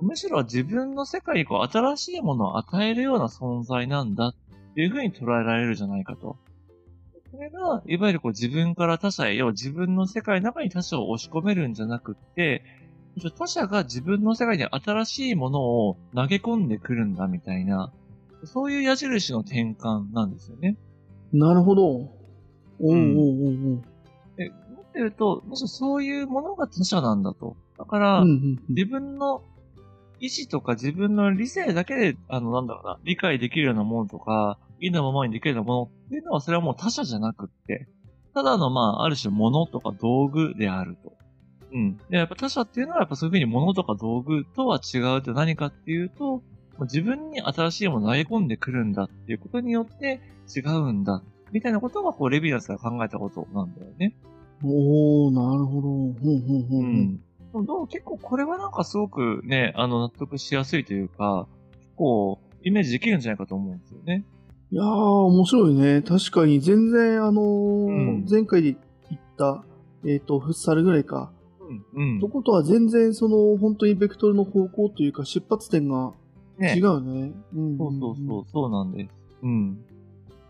[0.00, 4.34] むしろ自分の世界にこう新しいものを与えるような存在なんだっ
[4.82, 6.36] いうふうに捉えられるじゃないかと。
[7.30, 12.64] これが、いわゆるこう自分から他者へ、要は自分の世界の中に他者を押し込めるんじゃなくって、
[13.36, 17.92] 他者が自分の世界に新しいものを投げ込んでくるんだみたいな、
[18.44, 20.76] そういう矢印の転換なんですよね。
[21.32, 21.38] うん。
[21.40, 21.86] なるほど。
[21.86, 22.10] おう
[22.80, 23.82] おうおうおう
[24.36, 27.56] で、もっと言うと、むしろそういうものが他者なんだと。
[27.76, 29.42] だから、うんうんうん自分の
[30.20, 37.88] 意志とか自分の理性だけで、あの、なんだろうな、理解できるようなものとか、意のままにできるようなものっていうのは、それはもう他者じゃなくって、
[38.34, 41.12] ただの、まあ、ある種物とか道具であると。
[41.72, 41.96] うん。
[42.10, 46.42] で、やっぱ他者っていうのは、やっぱそういうふうに物とか道具とは違うって何かっていうと、
[46.82, 50.20] 自分に新しいものを投げ込んでくるんだっていうことによって
[50.54, 51.22] 違うんだ。
[51.50, 54.14] みたいなことが、こう、レビナスが考えたことなんだよね。
[54.62, 55.88] おー、なるほど。
[55.88, 56.80] ほうほうほうほう。
[56.80, 57.20] うん。
[57.88, 64.24] 結構これはなんかすごくね、あの、納得しやすいというか、結構、イメージできるんじゃないかと思うんですよね。
[64.70, 66.02] いやー、面白いね。
[66.02, 68.76] 確かに、全然、あのーん前回で
[69.08, 69.64] 言った、
[70.04, 71.32] えっ、と、フッサルぐらいか。
[71.94, 72.12] うん。
[72.12, 72.28] うんと。
[72.28, 76.12] ことは全然、その、本当にベクトルの方向というか、出発点が
[76.58, 77.32] ね違うね。
[77.54, 79.10] うんそうそうそう、そうなんです。
[79.42, 79.78] うん。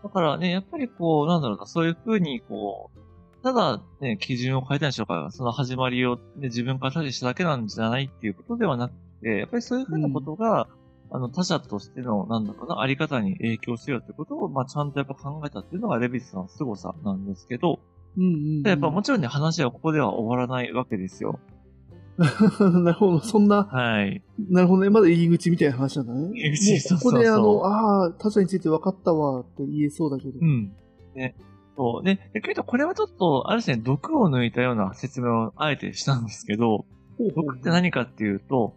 [0.03, 2.99] だからね、やっぱりこう、なんだろうな、そういう風にこう、
[3.43, 10.67] ただね、基準を変えたんでしょうか、その始まりを、ね、自分から立ちしただけなんじゃないっていうことではなくて、やっぱりそういう風なことが、
[11.11, 17.79] あの、他者としての、なんだろうな、あり方に影響するよってことを、まあ、ちゃんとやっぱ考えたっていうのがレビスさんの凄さなんですけど、
[18.17, 18.67] うんうんうん。
[18.67, 21.39] やっぱもちろんね、話はここでは終わらないわけですよ。
[22.19, 23.19] なるほど。
[23.21, 24.23] そんな、はい。
[24.49, 24.89] なるほどね。
[24.89, 26.29] まだ入り口みたいな話なんだね。
[26.33, 30.33] 入り口そうそうそうここであの、ああ、他者について分かったわって言えそうだけど。
[30.39, 30.73] うん。
[31.15, 31.35] ね。
[31.77, 32.03] そう。
[32.03, 36.85] で、でけどこれはちょっと、ある種ね、毒を抜いたような説明をあえてしたんですけど、
[37.17, 38.73] ほうほう毒って何かっていうと、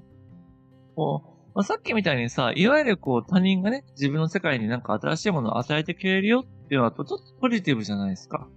[0.94, 8.48] こう、まあ、さっきみたいにさ、いわゆるこう他人がね、自分の世界になんか新しいものを与えてくれるよっていうのはとちょっとポジティブじゃないですか。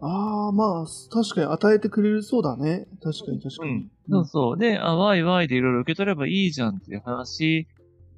[0.00, 2.88] ああ、まあ、確かに与えてくれるそうだね。
[3.00, 3.88] 確かに確かに。
[4.10, 4.58] そうそう。
[4.58, 7.68] で、あ、ワイワイでいろいろ受け取ればいいじゃんっていう話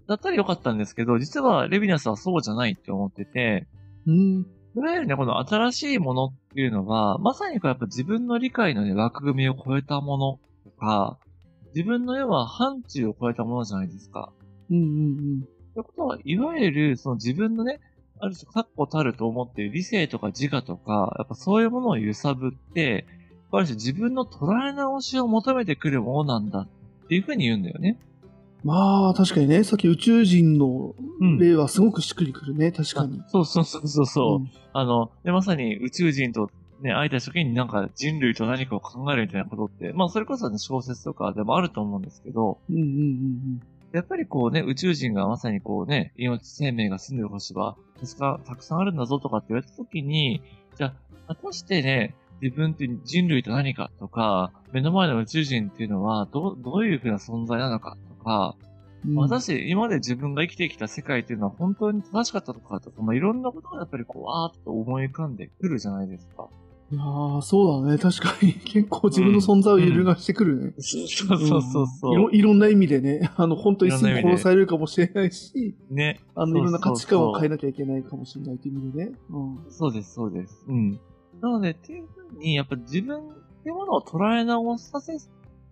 [0.08, 3.66] だったらよかったんですけど、実はレビナスはそうじゃないって思ってて、
[4.06, 4.46] うん。
[4.76, 11.18] いわゆるね、この新しいものっていうのは、まさにこうやっぱ自分の理解のね、枠組みを超えたものとか、
[11.74, 14.32] 自分の要は範疇を超えたものじゃないですか。
[14.70, 17.80] うんうんということは、いわゆる、その自分のね、
[18.20, 23.06] ある種確固たると思っている理性とか自我とか、やっぱそういうものを揺さぶって、
[23.50, 26.68] ある種自分の捉え直しを求めてくるものなんだっ
[27.08, 27.98] ていうふうに言うんだよね。
[28.62, 28.70] うん。
[28.70, 32.70] まあ、確かにね、さっき宇宙人のうん例はすごくしっくりくるね。
[32.70, 33.20] 確かに。
[33.28, 34.38] そうそうそうそうそう。
[34.40, 43.60] んあの、で、まさに宇宙人とね、会えた時になんか人類と何かを考えるみたいなことって、まあそれこそね、小説とかでもあると思うんですけど、うんうんうん
[43.94, 50.42] やっぱりこうね、宇宙人がまさにこうね、命、生命が住んでる星は、たくさんたくさんあるんだぞとかって言われた時に、
[50.74, 50.88] じゃ
[51.28, 58.73] あ、果たしてね、自分って人類と何かとか、目の前の宇宙人っていうのは、どう、どういうふうな存在なのかとか、うん。
[59.14, 66.48] 果たして今まで自分が生きてきた世界っていうのは本当に正しかったのかとか、まあ、いろんなことがやっぱりこう、わーっと思い浮かんでくるじゃないですか。
[66.98, 67.98] ああ、そうだね。
[67.98, 68.52] 確かに。
[68.64, 70.74] 結構自分の存在を揺るがしてくるね。
[70.78, 72.12] そうそうそうそうそう。
[72.12, 76.20] いろいろんな意味でね、 あの、本当にすぐ殺されるかもしれないし、ね。
[76.34, 79.12] あの、いろんな価値観を変えななきゃいけないかもしれないという意味でね。
[79.30, 79.58] うん。
[79.70, 80.64] そうです、そうです。
[80.68, 80.92] うん。
[81.40, 83.22] なので、っていうふうに、やっぱ自分っ
[83.62, 85.16] ていうものを捉え直させ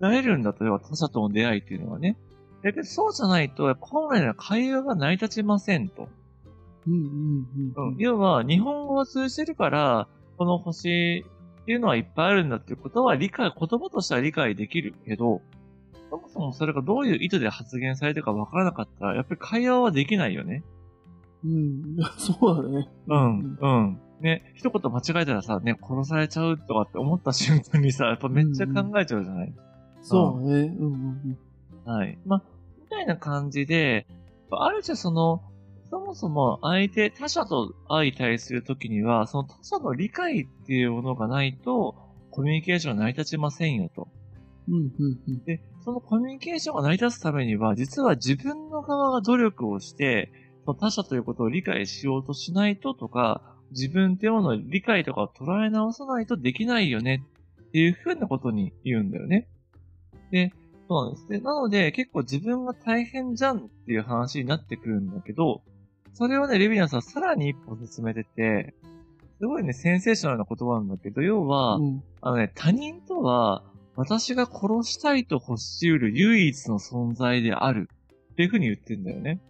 [0.00, 2.16] られるんだと、要は他者との出会いっていうのはね。
[2.62, 6.08] だけど、そうじゃないと、本来の会話が成り立ちませんと。
[6.86, 7.46] うんうん
[7.76, 7.88] うん。
[7.88, 7.96] うん。
[7.98, 11.24] 要は、日本語を通じてるから、この星
[11.62, 15.42] っていうのはいっぱいあるんだっていうことは理解、言葉としては理解できるけど、
[16.10, 20.62] そもそもそれがどういう意図で発言されてるかわからなかったら、やっぱり会話はできないよね。
[21.44, 21.96] うん。
[22.18, 22.88] そうだね。
[23.08, 24.00] うん、うん。
[24.20, 29.52] ね、一言間違えたらさ、ね、殺されちゃうとかって思った瞬間にさ、やっぱめっちゃ考えちゃうじゃない、
[30.00, 30.76] そうだね。
[30.78, 31.38] うんうん
[31.84, 32.18] はい。
[32.24, 32.42] まあ、
[33.02, 34.06] いな感じで、
[34.50, 35.42] ある種その、
[35.90, 41.96] そもそも相手、他者と相対するときには、その他者の理解っていうものがないと、
[42.30, 44.08] コミュニケーションが成り立ちませんよと。
[44.68, 44.74] うん。
[44.74, 45.44] うんうんうん。
[45.44, 50.32] で、そのコミュニケーションが成り立つためには、実は自分の側が努力をして、
[50.64, 57.22] その他者ということを理解しようとしないととか、自分っていうものを理解とかを捉え直さないとできないよね
[57.68, 59.48] っていうふうなことに言うんだよね。
[60.30, 60.52] で、
[60.92, 61.28] そうなんです。
[61.28, 65.62] で、なので結構自分が大変じゃんっていう話になってくるんだけど、
[66.12, 68.74] それをね、レビナさんさらに一歩進めてて、
[69.40, 73.64] すごいね、センセーショナルな言葉なんだけど、要は、うんあのね、他人とは、
[73.96, 77.88] 私が殺したいと欲しうる唯一の存在である。
[78.32, 79.40] っていう風に言ってんだよね。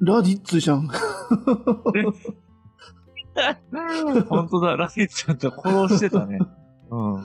[0.00, 0.88] ラディッツじゃん。
[4.28, 6.38] 本当だ、ラケッちゃんと殺してたね。
[6.90, 7.24] うん。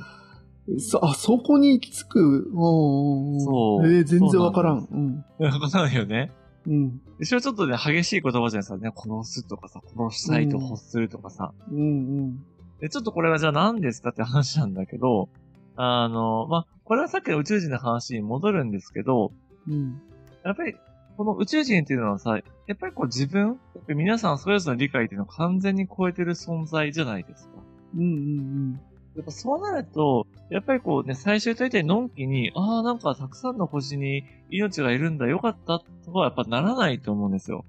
[0.80, 2.52] そあ、そこに行き着く？
[2.54, 5.24] そうえー全然わからそん。
[5.40, 5.46] うん。
[5.46, 6.32] わかんないよね。
[6.68, 7.02] うん。
[7.20, 8.92] 一応ちょっとね、激しい言葉じゃないですかね。
[8.96, 11.54] 殺すとかさ、殺したいと欲するとかさ。
[11.72, 12.46] うんうん。
[12.80, 15.30] で、ちょっとこれはじゃあ何ですかって話なんだけど、
[15.76, 19.32] あの、まあ、これはさっきの宇宙人の話に戻るんですけど、
[19.68, 20.02] うん。
[20.44, 20.76] やっぱり、
[21.18, 27.54] この宇宙人っていうのはさ、やっぱりこう自分、皆さんそれぞれの理解っていうのを完全に超えてる存在じゃないですか。
[27.96, 28.80] うんうん
[29.14, 37.64] やっぱそうなると、やっぱりこうね、最終的にのんきに、ああ、なんかたくさんの星に命がいるんだ、よかった、とはやっぱならないと思うんですよ。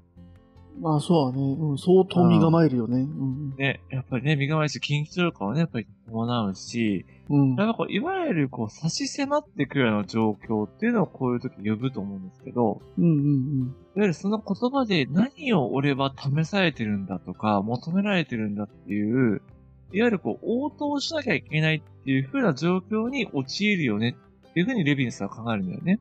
[0.76, 0.82] うん。
[0.82, 1.56] まあそうだね。
[1.60, 1.78] うん。
[1.78, 3.02] 相当身構えるよね。
[3.02, 7.54] うんね、やっぱりね、身構えし、緊張感はね、やっぱり伴うし、うん。
[7.54, 19.42] やっぱこう、いわゆるこう、差し迫ってくるような状況っていうのをこういう時呼ぶと思うんですけど、うんうんいわゆるその言葉で何を俺は試されてるんだとか、求められてるんだっていう、
[19.92, 24.16] いわゆるこう、応答しなきゃいけないっていう風な状況に陥るよね
[24.48, 26.00] っていう風にレビンスは考えるんだよね。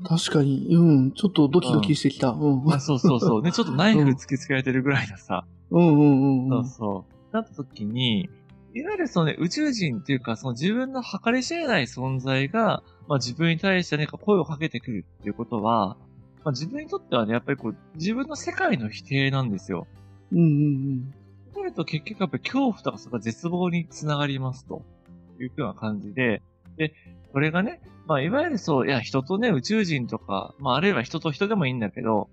[0.00, 0.04] うん。
[0.04, 0.66] 確かに。
[0.70, 1.12] うん。
[1.12, 2.30] ちょっとドキドキしてきた。
[2.30, 2.72] うん。
[2.72, 3.42] あそうそうそう。
[3.44, 6.64] ね、ちょっとナイフ突きつけられてるぐらいのさ、うんうんうん。
[6.64, 7.34] そうそう。
[7.34, 8.28] なった時に、
[8.74, 15.96] いわゆるそのね、宇宙人っていうか、その自分の計り知れない存在が、まあ自分に対して何か声をかけてくるっていうことは、
[16.44, 19.86] まあ自分にとってはね、やっぱりこう、自分の世界の否定なんですよ。
[20.32, 21.21] うんうんそう
[21.60, 24.82] なると結局やっぱり恐怖とかそこ絶望につながりますと。
[25.44, 26.42] いうような感じで、
[26.76, 26.94] で、
[27.32, 32.28] これがね、まあ、いわゆるそう、いや、人とね、宇宙人とか、まあ、あるいは人と人でもいいんだけど、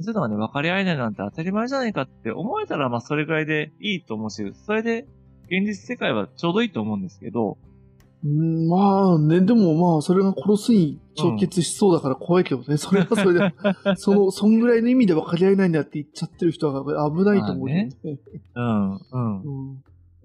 [0.00, 5.06] そういうのがね、分かり合えないなんて当たり前じゃないかって思えたら、まあ、それぐらいでいいと思うし、それで、
[5.50, 7.58] 現実世界はちょうどいいと思うんですけど、
[8.22, 13.54] まあね、でもまあ、それが殺すに直結しそうだから怖いけどね、それはそれで、
[13.96, 17.90] その、そんぐらいの意味で分かり合えないんだって言っちゃってる人が危ないと思うね。
[18.54, 19.42] うん、うん。
[19.42, 19.82] うん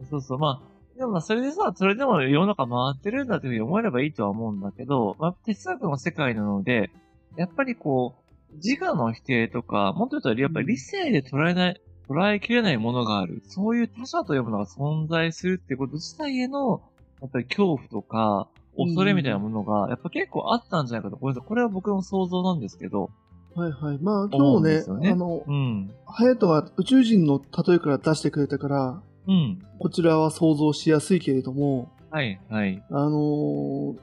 [0.09, 6.91] そうそう、まあ、でもまあ、それでさ、それでも世の中回ってるんだというふうに思えればいいとは思うんだけど、まあ、哲学の世界なので、
[7.37, 8.15] やっぱりこ
[8.51, 13.41] う、自我の否定とか、もっと言うと、やっぱり理性で捉えない、捉えきれないものがある。
[13.45, 16.83] そういう他者というものが存在するってこと自体への、
[17.23, 21.17] やっぱり恐怖とか、恐れみたいなものが、やっぱ結構あったんじゃないかと。
[21.17, 23.11] これこれは僕の想像なんですけど。
[23.55, 23.99] はいはい。
[24.01, 25.91] まあ思今日ね、ねあの、うん。
[26.05, 29.59] ハヤトが宇宙人の例えから出してくれたから、うん。
[29.79, 32.83] こちらは想像しやすいけれども、はい、はい。
[32.89, 33.97] あのー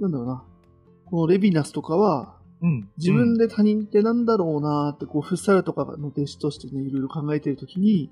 [0.00, 0.44] なんだろうな。
[1.04, 2.88] このレヴィナスとかは、うん。
[2.96, 8.10] 自分で他人ってなんだろうなーって、こう、フッサルとかの弟子としてね、いろいろ考えてるときに、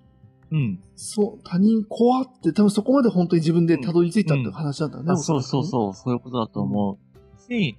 [0.53, 0.81] うん。
[0.97, 5.05] そう、他人怖って、多分そこまで本当に自分でたどり着いたって話なんだね。
[5.09, 5.65] あそうそうう。
[5.65, 6.99] そう、そういうことだと思
[7.41, 7.53] う。
[7.53, 7.79] し、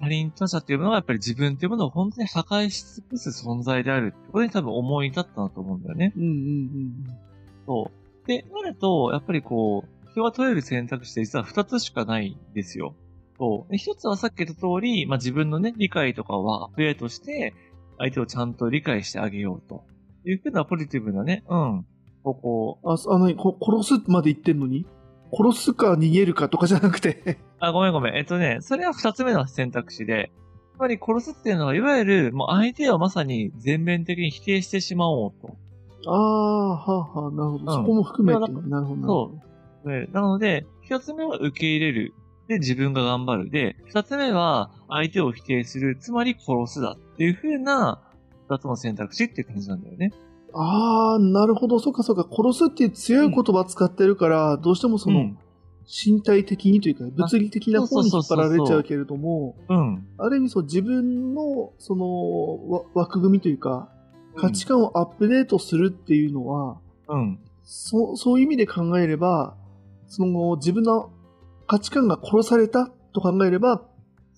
[0.00, 6.12] 他人他者っていうものがやっぱり自分っていうものを本当に破壊し尽くす存在であるってことに多分思い至ったなと思うんだよね。
[6.16, 7.04] うんうんうん
[7.66, 7.90] そ
[8.24, 8.26] う。
[8.26, 12.94] で、なると、やっぱりこう、人が取れる選択肢って実は二つしかないんですよ。
[13.38, 13.70] そう。
[13.70, 17.52] で一つはさっき言った通り、まあ自分のね、理解とかはプデートして、
[17.98, 19.84] 相手をちゃんと理解してあげようと。
[20.26, 21.86] いうふうなポジティブなね、うん。
[22.34, 22.92] ここうん。
[22.92, 24.86] あ、そあの、こ殺すまで言ってんのに？
[25.32, 27.38] 殺すか逃げるかとかじゃなくて。
[27.58, 28.16] あ、ごめんごめん。
[28.16, 30.28] えっとね、それは二つ目の選択肢で、やっ
[30.78, 35.56] ぱり殺すっていうのは、いわゆる、もう相手をまさに全面的に否定してしまおうと。
[36.06, 37.58] ああ、はあはあ、なるほど。
[37.58, 39.30] うんそこも含めて、まあなるほどなるほ
[39.84, 39.90] ど。
[39.90, 42.14] でなので、一つ目は受け入れる。
[42.48, 43.50] で、自分が頑張る。
[43.50, 45.96] で、二つ目は相手を否定する。
[45.98, 48.00] つまり殺すだっていう風な
[48.48, 50.12] 二つの選択肢っていう感じなんだよね。
[50.58, 51.78] ああ、なるほど。
[51.78, 52.26] そっかそっか。
[52.30, 55.38] 殺すっていう強い言葉使ってるから、どうしてもその、うん。
[55.86, 60.06] 身体的にというか、物理的な方に引っ張られちゃうけれども、うん。
[60.18, 63.88] ある意味そう自分のそのわ枠組みというか、
[64.34, 67.38] 価値観をアップデートするっていうのは、うん。
[67.62, 69.56] そうそういう意味で考えれば、
[70.08, 71.10] その自分の
[71.68, 73.82] 価値観が殺されたと考えれば、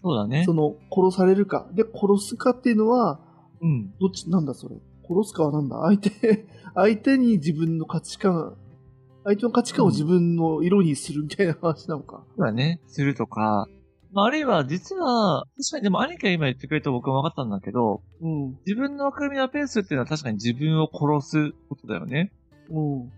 [0.02, 0.52] そうだねそ。
[0.52, 3.20] の殺されるか、で殺すかっていうのは、
[3.60, 3.94] うん。
[3.98, 4.76] どっち、なんだそれ。
[5.08, 8.56] 殺すかはなんだ相手、 相手に自分の価値観、
[9.24, 12.24] 相手の価値観を自分の色にするみたいな話なのか。
[12.36, 12.80] そうだね。
[12.86, 13.66] するとか。
[14.12, 18.58] まあ、あるいは、実は、確かにでも兄貴が今言ってくれた僕も分かったんだけど、うん。
[18.66, 22.32] 自分の枠組みをアペースっていうのは確かに自分を殺すことだよね。
[22.70, 23.12] うん。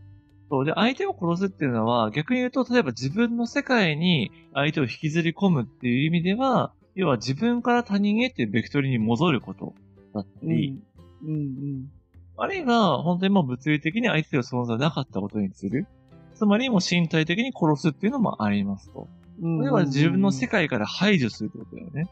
[0.50, 0.64] そう。
[0.64, 9.74] で、相手を殺すっていうのは、逆に言うと、例えば自分の世界に相手を引きずり込むっていう意味では、要は自分から他人へっていうベクトルに戻ること
[10.12, 10.82] だったうん。
[11.22, 11.90] り、うん。
[12.36, 15.86] あるいは、本当にもう物理的に相手の存在なかったことにする。
[16.34, 19.08] つまりもう身体的に殺すっていうのもありますと。
[19.42, 19.58] うん。
[19.58, 22.08] これは自分の世界から排除するってことだよね。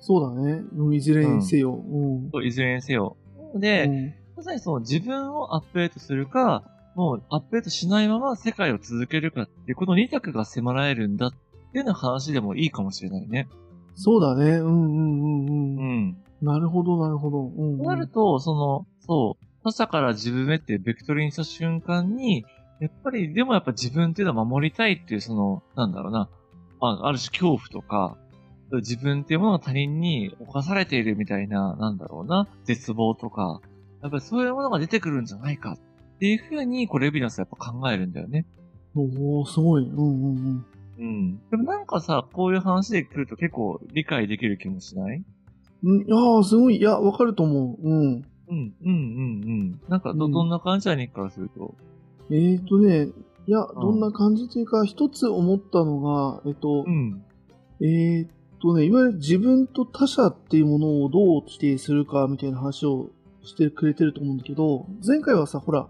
[0.00, 0.62] そうだね。
[0.76, 1.74] うんいずれにせよ。
[1.74, 2.30] うん。
[2.30, 3.16] といずれにせよ。
[3.54, 6.62] うで、んまさにその自分をアップデートするか、
[6.94, 11.40] もうアップデートしないまま世界を続けるかっていう、この二択が迫られるんだってい
[11.74, 13.48] うような話でもいいかもしれないね。
[13.96, 14.58] そうだね。
[14.58, 16.16] うんうんうんううん。
[16.42, 16.46] ん。
[16.46, 17.42] なるほど、なるほど。
[17.46, 22.44] うん、となると、その、そう、他者から自分へっていうベクトルにした瞬間に、
[22.80, 26.28] やっぱり、でもやっぱ自分っていうのは守りたいっていう、その、なんだろうな、
[26.80, 28.16] あある種恐怖とか、
[28.70, 33.60] 自分っていうものが他人に侵されているみたいな、なんだろうな、絶望とか、
[34.02, 35.78] やっぱりそういうものが出てくるんじゃないかっ
[36.18, 38.46] ていうふうに、これレビナスはやっぱ考えるんだよね。
[38.94, 39.84] おおすごい。
[39.84, 40.66] うんうんうん。
[40.98, 41.38] うん。
[41.50, 45.24] でもなんかさ、こういう話で来ると結構理解できる気もしない？
[45.82, 46.76] うん、いやーすごい。
[46.76, 47.88] いや、わかると思う。
[47.88, 48.04] うん。
[48.14, 49.80] うん、うん、うん、うん。
[49.88, 51.74] なんかど、うんどんな感じだねからすると。
[52.30, 53.08] えーとね、
[53.46, 57.22] いや、うんどんな感じというか、一つ思ったのが、えっとう、ん。
[57.80, 58.28] えー
[58.60, 63.10] とね、いわゆる自分と他者っていうものをどう規定するかみたいな話を
[63.42, 65.86] してくれてると思うんだけど、前回はさ、ほら、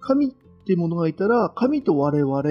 [0.00, 0.30] 神っ
[0.64, 2.42] ていうものがいたら、神と我々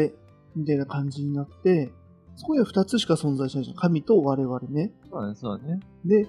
[0.56, 1.92] みたいな感じになって、
[2.36, 3.76] そこには二つしか存在しないじゃん。
[3.78, 4.92] 神と我々ね。
[5.10, 5.80] そうだね、そうだね。
[6.06, 6.28] で、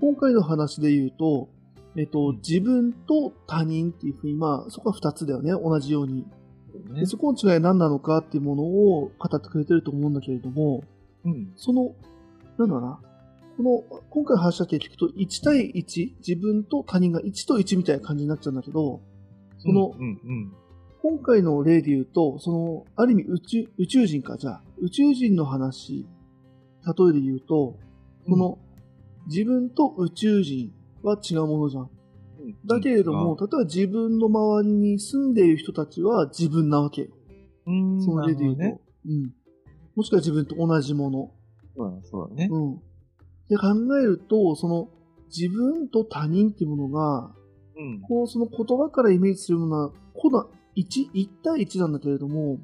[0.00, 1.48] 今回の話で言うと、
[1.96, 5.52] えっと、自分と他人っていうふうに、まあ、そこは二つだよね。
[5.52, 6.26] 同じように。
[6.90, 10.84] ねでそこの違いは何なのかっていうものを語ってくれてると思うんだけれども、
[11.24, 11.52] うん。
[11.56, 11.94] その、
[12.56, 13.00] なんだろうな。
[13.56, 19.00] この、今回話したって聞くと、1対1、自分と他人が1と1みたいな感じになっちゃうんだけど、
[19.58, 20.52] その、うん、うん。
[21.02, 26.06] 今回の例で言うと、その、ある意味宇宙宇宙人か、じゃあ、宇宙人の話
[26.84, 27.76] 例えで言うと、
[28.28, 28.58] その、
[29.28, 31.90] 自分と宇宙人は違うものじゃん。
[32.64, 37.08] だけれども、例えば自分の周りに住んでいる人たちは自分なわけよ。
[37.66, 38.62] うん、その例で言うと。
[38.62, 39.34] なるほうん。
[39.96, 41.30] もしくは自分と同じもの。
[42.04, 42.48] そうだね。
[42.50, 42.76] うん。
[43.48, 43.68] で考
[44.00, 44.88] えると、その
[45.26, 47.34] 自分と他人っていうものが、
[47.76, 48.00] うん。
[48.00, 52.58] こうその言葉からイメージするものは、この1、1対1なんだけれども、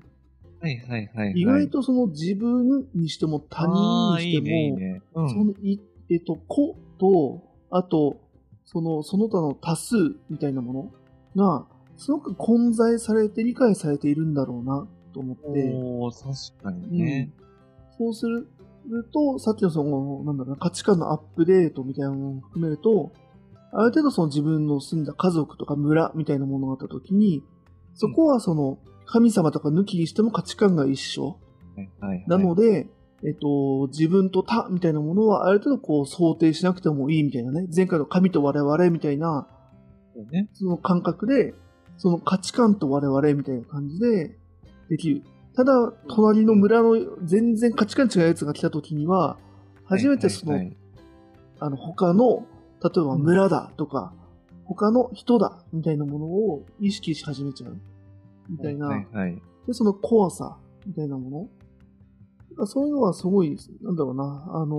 [0.61, 1.33] はいはいはい、はい。
[1.37, 5.03] 意外とその自分にしても他人にしても、いいね、いいね。
[5.15, 5.29] うん。
[5.29, 8.21] そのい、えっと、個と、あと、
[8.65, 9.97] その、その他の多数
[10.31, 10.93] みたいなも
[11.35, 17.31] のが、すごく混在されて理解されているんだろうなと思って、おー、確かにね。
[17.99, 18.49] そうする
[19.13, 23.13] と、さっきのその、なんだろうな、価値観のアップデートみたいなものを含めると、
[23.73, 27.43] ある程度その自分の住んだ家族とか村みたいなものがあったときに、
[27.95, 31.39] そこはその、神様とか抜きにしても価値観が一緒。
[32.01, 32.25] はい。
[32.27, 32.89] なので、
[33.23, 37.67] えっと、自分と他みたいなものはある程度こう想定しなくてもいいみたいなね。
[37.75, 39.49] 前回の神と我々みたいな、
[40.15, 40.49] そうね。
[40.53, 41.55] その感覚で、
[41.97, 44.39] その価値観と我々みたいな感じで
[44.91, 45.23] できる。
[45.57, 49.39] ただ、隣の村の全然価値観違うやつが来た時には、
[49.85, 50.61] 初めてその、
[51.61, 52.47] あの、他の、
[52.83, 54.13] 例えば村だとか、
[54.65, 57.77] 他の人だみたいなものを意識し始めちゃう。
[58.49, 58.89] みたいな。
[59.67, 61.49] で、その怖さみたいなもの。
[62.67, 64.77] そういうのはすごい、なんだろうな、あの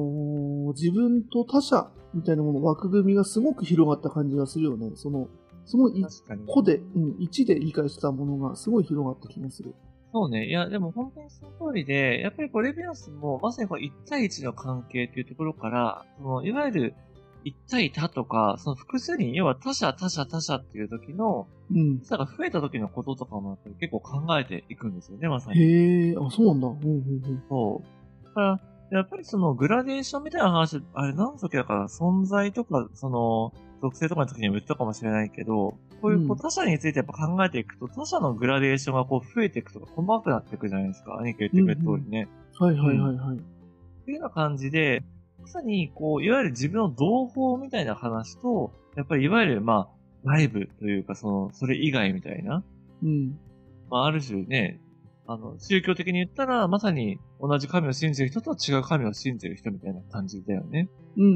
[0.71, 4.91] ー自分と他者みたいなもの、枠組みがすごく広がった感じがするよね。
[4.95, 5.27] その、
[5.65, 6.45] すごい確かに。
[6.47, 9.75] 個で、うん、1で理解したものがすごい広がった気がする。
[10.13, 10.47] そうね。
[10.47, 16.95] いや、でも本当にその通りで、やっぱりこうレビアスもまさにこう1対1の関係っていうところから、そのいわゆる
[17.45, 22.01] 1対他とか、その複数人、要は他者他者他者っていう時の、うん。
[22.03, 25.61] 差が増えた時のこととかもやっぱり結構考えていくんですよね、まさに。
[25.61, 26.67] へえ、あ、そうなんだ。
[26.67, 28.25] うんうんそう。
[28.25, 28.59] だから、
[28.91, 41.17] やっぱりそのグラデーションみたいな話、あれ何の時だから存在とか、その、属性とかの時にも言ったかもしれないけど、こういうこうんう他者についてやっぱ考えていくと、他者のグラデーションがこう増えていくとか細かくなっていくじゃないですか。
[41.19, 42.27] 兄貴が言ってくれた通りね。
[42.59, 42.67] うん。
[42.67, 43.37] はいはいはいはい。
[43.37, 43.39] っ
[44.05, 45.03] ていうような感じで、
[45.45, 52.63] まさに、こう、いわゆる自分の同胞みたいな話と、やっぱりいわゆる、まあ、外部というか、その、それ以外みたいな、
[53.03, 53.37] うん。
[53.91, 54.81] まあ、ある種ね、
[55.27, 60.89] あの、宗教的に言ったら、まさに同じ神を信じる人と違う神を信じる人みたいな感じだよね。
[61.15, 61.33] うんうんう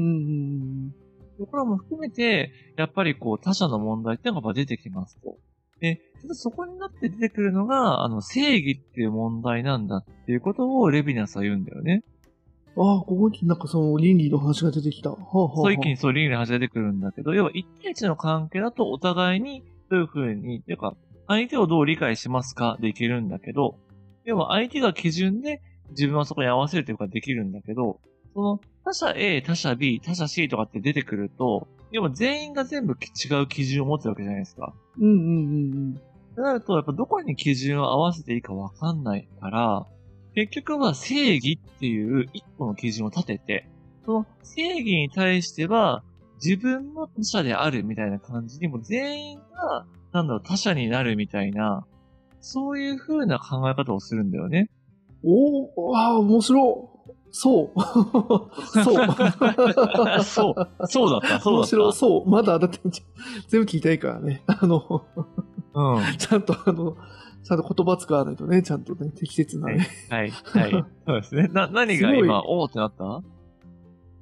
[0.88, 0.94] ん
[1.38, 5.38] ところも含めて、やっぱりこう、他者の問題っていうのが出てきますと。
[5.78, 6.00] で、
[6.32, 12.02] そこになって出てくるのが、あの、正義っていう問題なんだっていうことをレビナスは言うんだよね。
[12.76, 12.90] うん。
[12.90, 15.10] ああ、ここになんかその倫理の話が出てきた。
[15.10, 20.94] はあ、はあはあ、そう一気にそう、倫理の話が出てくるんだけど、要は一対一の関係だとお互いにどういうふうに、っていうか、
[21.26, 23.76] 相手をどう理解しますかできるんだけど、
[24.24, 28.00] 要は相手が基準で自分はそこに合わせるというかできるんだけど、
[28.34, 34.72] その他者 A、他者 B、他者 C とかって出てくると、要は全員が全部違う基準を持ってるわけじゃないですか。
[34.98, 36.00] うんうんうん
[36.32, 39.86] ってなると、やっぱどこに基準を合わせていいかわかんないから、
[40.34, 43.68] 結局は正義っていう一個の基準を立てて、
[44.04, 46.02] その正義に対しては
[46.42, 51.86] 自分も他者であるみたいな感じにもう全員が、なんだろう、他者になるみたいな、
[52.40, 54.70] そういう風な考え方をするんだよね。
[55.22, 55.30] うん。
[55.76, 57.10] おー、ああ、面白い。
[57.32, 57.80] そう。
[58.82, 59.06] そう。
[60.24, 61.50] そう、そうだった、そうだった。
[61.50, 61.92] 面白い。
[61.92, 62.28] そう。
[62.28, 62.78] まだ、だって、
[63.48, 64.42] 全部聞きたいからね。
[64.46, 65.04] あの、
[65.74, 66.18] うん。
[66.18, 66.96] ちゃんと、あの、
[67.50, 69.88] ちゃんと言葉使わないとね、ちゃんとね、適切なね。
[70.08, 70.70] はい、はい。
[71.04, 71.48] そうですね。
[71.52, 73.22] な、何が今、おーってなった？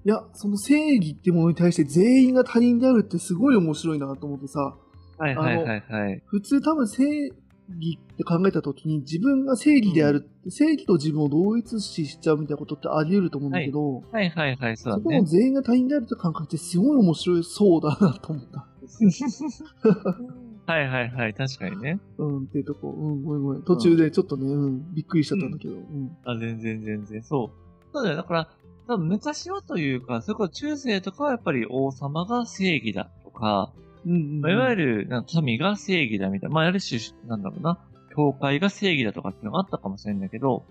[0.07, 4.75] いや、その正義ってものに対して全員が他人であるってすごい面白いなと思ってさ、
[5.19, 6.23] はい、はい、はい、はい。
[6.25, 15.25] 普通多分正義って考えた時に自分が正義であるって、正義と自分を同一視しちゃうみたいなことってあり得ると思うんだけど、はい、はい、はい、そうだねそこの。
[15.25, 18.67] 全員が他人であるって感覚ってすごい面白いそうだなと思った。
[20.69, 21.99] はいはいはい、確かにね。
[22.19, 22.91] うん、っていうとこ。
[22.91, 23.63] うん、ごめんごめん。
[23.63, 25.75] 途中でちょっとね、うん、びっくりしちゃったんだけど。
[25.75, 26.15] うん。
[26.27, 27.51] あ、全然全然、そう。
[27.95, 28.17] そうだよ。
[28.17, 28.49] だから、
[28.87, 33.73] 多分昔はというか、それこそ中世とかはやっぱり王様が正義だとか、
[34.05, 37.79] うんうん、まあいわゆる、るなんか神が正義だみたいな、まあある種、なんだろうな、
[38.15, 40.67] 教会が正義だとかっていうのがあったかもしれないんだけど、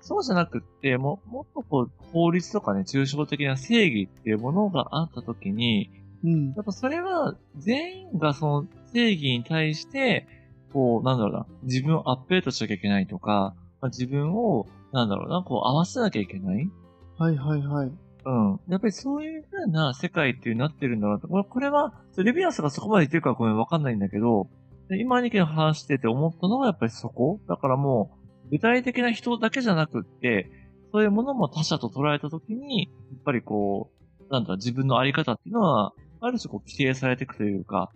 [0.00, 5.90] そうじゃなくって、ももっとこう、法律とかね、抽象的な正義っていうものがあったときに、
[6.24, 6.52] うん。
[6.54, 8.66] やっぱそれは全員がその
[8.96, 10.26] 正義に対して、
[10.72, 16.70] こう、なんだろうな、自分をアップデートしなきゃいけないとか、まあ、自分を、なんだろうな、こう合わせなきゃいけない
[17.18, 17.92] はいはいはい。
[18.24, 18.60] うん。
[18.68, 21.28] やっぱりそういう風な世界っていうになってるんだなと。
[21.28, 24.48] これこれは、レビアスがそこまで言ってるからごめんわかんないんだけど、
[24.88, 28.16] で今兄貴の話してて思ったのはやっぱりそこだからも
[28.46, 30.50] う、具体的な人だけじゃなくって、
[30.92, 37.90] そういうものも他者と捉えたときに、やっぱりこう、なんだ、自分のあり方っていうのは、ある種こう規定されていくというか、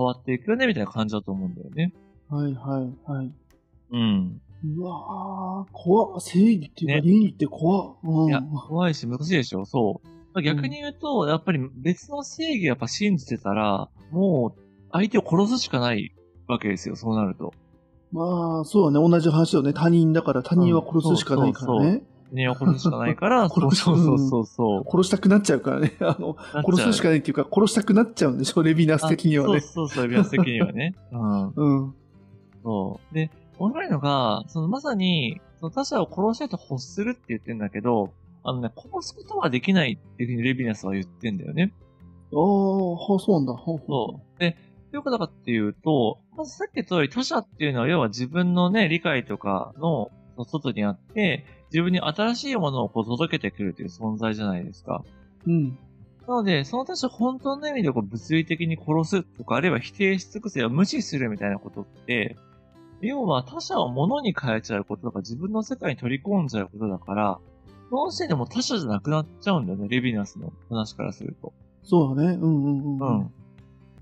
[0.00, 1.92] 変わっていくよね、みたいな感じだと思うんだよね。
[2.30, 3.32] はいはいはい。
[3.92, 4.40] うん。
[4.78, 6.20] うわー、怖っ。
[6.20, 7.96] 正義っていうかね倫理って怖っ。
[8.02, 8.28] うん。
[8.28, 10.08] いや、怖いし難しいでしょ、そう。
[10.32, 14.60] まあ逆に言うと、やっぱり別の正義をやっぱ信じてたら、もう、
[14.92, 16.14] 相手を殺すしかない
[16.48, 17.52] わけですよ、そうなると。
[18.12, 19.08] まあ、そうだね。
[19.08, 19.72] 同じ話よね。
[19.72, 21.92] 他人だから他人は殺すしかないからうんね。
[21.92, 22.06] 人
[22.48, 24.84] を殺すしかないから、 そうそうそうそうそう。
[24.90, 25.92] 殺したくなっちゃうからね。
[26.00, 29.60] あの、殺すしかないっていうか、殺したくなっちゃうんでしょ、 レビナス的にはねあ。
[29.60, 30.94] そうそうそう、レビナス的にはね。
[31.12, 31.48] うん。
[31.48, 31.94] うん。
[32.62, 33.14] そう。
[33.14, 38.12] で、面白いのが、そのまさに、その他者を殺したいと欲するって言ってんだけど、
[38.42, 41.72] あのね、殺すことはできないっていうふうにレビナスは言ってんだよね。
[42.32, 43.52] ああ、はそうなんだ。
[43.54, 44.40] ほうほうそう。
[44.40, 44.56] で、
[44.92, 50.10] どういうことかっていうと、まずさっき言った通り他者っていうのは要は自分のね、理解とかの
[50.46, 55.04] 外にあって、自分に新しいものをこう届けてくるという存在じゃないですか。
[55.46, 55.78] うん。
[56.26, 62.36] なので、その他者を本当の意味でこう物理的に殺すとか、あるいは否定し尽くせや無視するみたいなことって、
[63.00, 67.38] 要は他者を物に変えちゃうこととか自分の世界に取り込んじゃうことだから、
[67.88, 71.52] その時点でもう他者じゃなくなっちゃうんだよね、レビナスの話からすると。
[71.82, 72.34] そうだね。
[72.34, 73.18] うんうんうん。
[73.18, 73.24] うん。
[73.24, 73.30] だ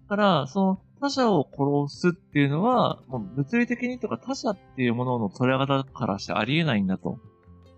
[0.08, 1.48] から、その他者を
[1.88, 7.18] 殺すっていうのは、もう物理的にとか他者っていうものの捉え方からしてありえないんだと。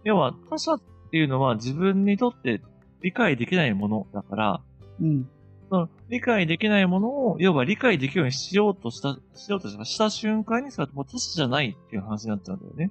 [0.04, 0.80] 要は他者っ
[1.10, 2.60] ていうのは自分にとって
[3.02, 4.60] 理解できないものだから、
[5.00, 5.28] うん。
[5.68, 12.90] その理解できないものを、要は理解できるようにしようとした、しようとしたした瞬間に、それはもう他者じゃないっていう話になっちゃうんだよね。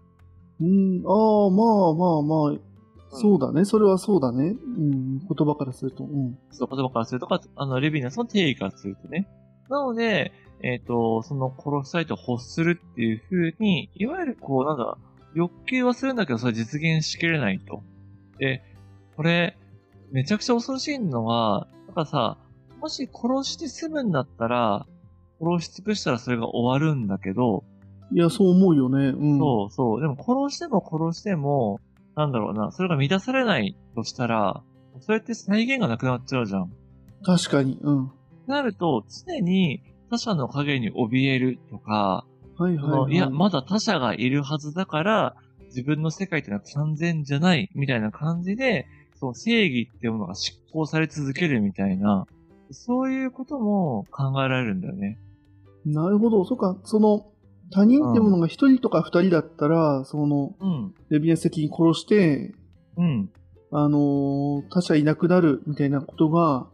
[0.61, 1.03] うん。
[1.05, 2.69] ああ、まあまあまあ。
[3.11, 3.65] そうだね。
[3.65, 4.55] それはそうだね。
[4.77, 5.19] うん。
[5.19, 6.03] 言葉からすると。
[6.03, 6.37] うん。
[6.51, 9.27] そう、言葉からするとか、あの、レビナスの定義からするとね。
[9.69, 10.31] なので、
[10.61, 14.97] えっ、と、その殺したいと欲するっていう風に、いわゆるこう、なんだ、
[15.33, 17.83] 欲求はするんだけど、それ実現しきれないと。
[18.39, 18.63] で、
[19.15, 19.57] これ、
[20.11, 22.37] めちゃくちゃ恐ろしいのは、だからさ、
[22.79, 24.85] もし殺して済むんだったら、
[25.39, 27.63] 殺し尽くしたらそれが終わるんだけど、
[28.11, 29.09] いや、そう思うよね。
[29.09, 29.37] うん。
[29.37, 30.01] そうそう。
[30.01, 31.79] でも殺しても殺しても、
[32.15, 34.63] なんだろうな、それが満たされないとしたら、
[35.01, 36.71] それって再現がなくなっちゃうじゃん。
[37.23, 37.77] 確かに。
[37.81, 38.11] うん。
[38.47, 42.25] なると、常に他者の影に怯えるとか、
[42.63, 43.01] はいそはい、はい。
[43.01, 45.35] のいや、まだ他者がいるはずだから、
[45.67, 52.25] 自分の世界っていうのは完全じゃない、みたいな感じで、そう、正義っていうものが執行され続けるみたいな、
[52.71, 55.17] そういうことも考えられるんだよね。
[55.85, 56.45] なるほど。
[56.45, 57.25] そっか、その、
[57.71, 60.93] 他人ってものが一人とか二人だったら、その、うん。
[61.09, 62.53] レビアス的に殺して、
[62.97, 63.29] うん。
[63.71, 66.67] あのー他者いなくなるみたいなことが、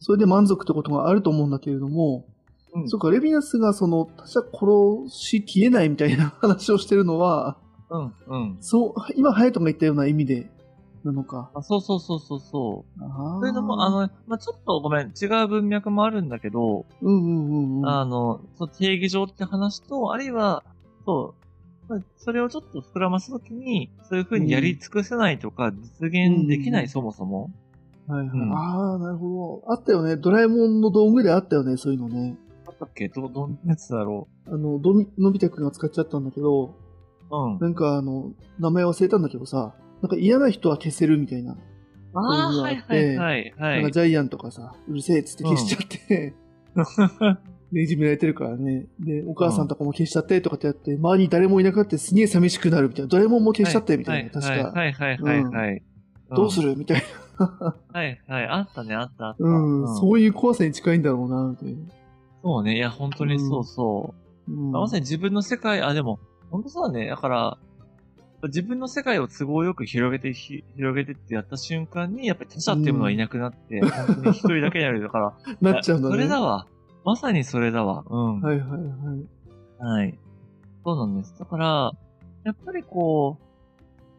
[0.00, 2.26] それで満足ってことがあると思うんだけれども、
[2.72, 7.56] うんそっか、レビナスがその他者殺しきれないみたいな 話をしてるのは、
[7.90, 8.14] うん。
[8.28, 8.56] うん。
[8.60, 10.50] そう、今、ハヤトが言ったような意味で、
[11.02, 11.50] なのか。
[11.54, 13.02] あそうそうそうそうそう。
[13.02, 17.88] あというのも、あの、まあ、ちょっとごめん、違う文脈もあるんだけど、うんうんうんうん。
[17.88, 20.62] あの、そう定義上って話と、あるいは、
[21.04, 21.34] そ
[21.88, 27.50] う、まあそれをちょっと膨らますときに、そういう風にやり尽くせないとか、実現できない、うんそもそも。
[28.06, 28.38] はいはい。
[28.38, 29.72] うんああ、なるほど。
[29.72, 30.16] あったよね。
[30.16, 32.36] ドラえもんの道具であったよね、そういうのね。
[32.80, 33.08] あったっけ？
[33.08, 36.74] ど、どんなやつだろあの、ドミのび太くんが使っちゃったんだけど、
[37.30, 37.36] う。
[37.36, 37.58] うん。
[37.58, 41.56] なんかあの、名前忘れたんだけどさ、なんか嫌な人は消せるみたいな。
[42.14, 43.54] ああ、はいはいはい。
[43.56, 43.76] はい。
[43.76, 46.34] なんかジャイアンとかさ、うるせえっつって消しちゃって、
[47.72, 48.86] で、い じめられてるからね。
[48.98, 53.08] で、お母さんとかも消しちゃってとかってやって、周りに誰もいなくなってすげえ寂しくなるみたいな。
[53.08, 54.50] ドラえもんも消しちゃってみたいな、確か。
[54.50, 55.82] はいはいはいはい。
[56.34, 57.02] どうするるみたい
[57.38, 57.76] な。
[57.92, 58.46] はいはい。
[58.46, 59.44] あったね、あったあった。
[59.44, 61.78] うん、そういう怖さに近いんだろうな、みたいな。
[62.42, 62.76] そうね。
[62.76, 64.14] いや、本当にそうそ
[64.48, 64.52] う。
[64.52, 66.18] うん、まさに自分の世界、あ、でも、
[66.50, 67.08] 本当そうだね。
[67.08, 67.58] だから、
[68.44, 75.00] 自分の世界を都合よく広げて、ひ広げてってやった瞬間に、やっぱり他者っていうものがいなくなって、本当に一人だけになる。
[75.02, 76.14] だから、 なっちゃうんだね。
[76.14, 76.66] それだわ。
[77.04, 78.04] まさにそれだわ。
[78.08, 78.40] うん。
[78.40, 79.78] はいはいはい。
[79.78, 80.18] はい。
[80.84, 81.38] そうなんです。
[81.38, 81.92] だから、
[82.44, 83.38] やっぱりこ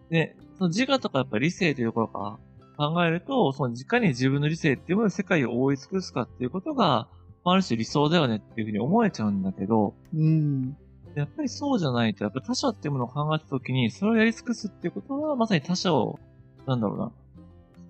[0.09, 2.39] う、ね、その自我とかやっぱり理性というところか
[2.77, 7.07] ら考えると、そのいかに自分の理性っていうもので世界を覆い尽くすかっていうことが、
[7.43, 10.77] まあある種理想だよねっていうふうに思えちゃうんだけど、うん。
[11.15, 16.19] やっぱりそうじゃないと、やっぱり他者っていうものを考えたときに、それをやり尽くすっていうことは、まさに他者を、
[16.65, 17.11] なんだろうな、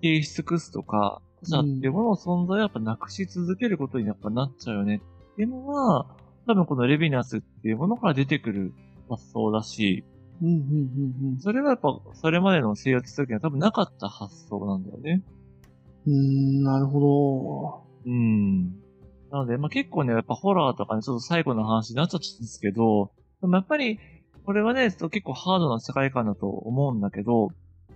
[0.00, 4.96] 定し尽くすとか、他者っていうものの存在をやっぱなくし続けることにやっぱなっちゃうよね
[5.32, 6.06] っていうのは、
[6.46, 8.72] 多分このレヴィナスっていうものから出てくる
[9.08, 10.04] 発想だし、
[10.42, 15.22] うんうんうんそれはやっぱ、それまでの生活時には多分なかった発想なんだよね。
[16.06, 16.12] うん。
[16.12, 18.81] うーん、なるほうん。
[19.32, 23.98] なので、まあ、結構ね、やっぱホラーとかね、ちょっと最後の話になっちゃったんですけど、でもやっぱり、
[24.44, 27.48] これはね、結構ハードな世界観だと思うんだけど、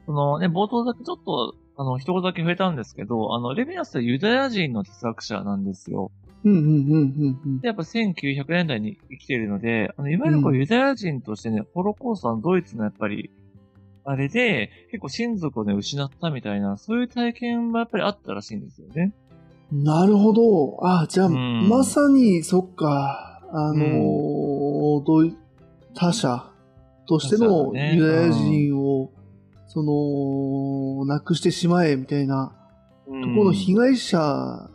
[0.06, 6.10] そのね、冒頭だけちょっと、あの、一言だけ触れたんですけど、あの、レヴィナスはユダヤ人の哲学者なんですよ。
[6.44, 7.60] うんうんうんうんうん。
[7.60, 13.30] で、やっぱ1900年代に生きているので、あの、いわゆるこううんユダヤ人としてね、ホロコーストのドイツのやっぱり、
[14.06, 19.12] あれで、結構親族をね、失ったみたいな、そういう体験はやっぱりあったらしいんですよね。
[19.72, 20.78] なるほど。
[20.82, 25.36] あ、じゃあ、うんまさに、そっか、あのーうどうい
[25.94, 26.50] 他者
[27.08, 29.10] としてのユダヤ人を、
[29.66, 32.52] その、なくしてしまえ、みたいな、
[33.06, 34.68] うんところの被害者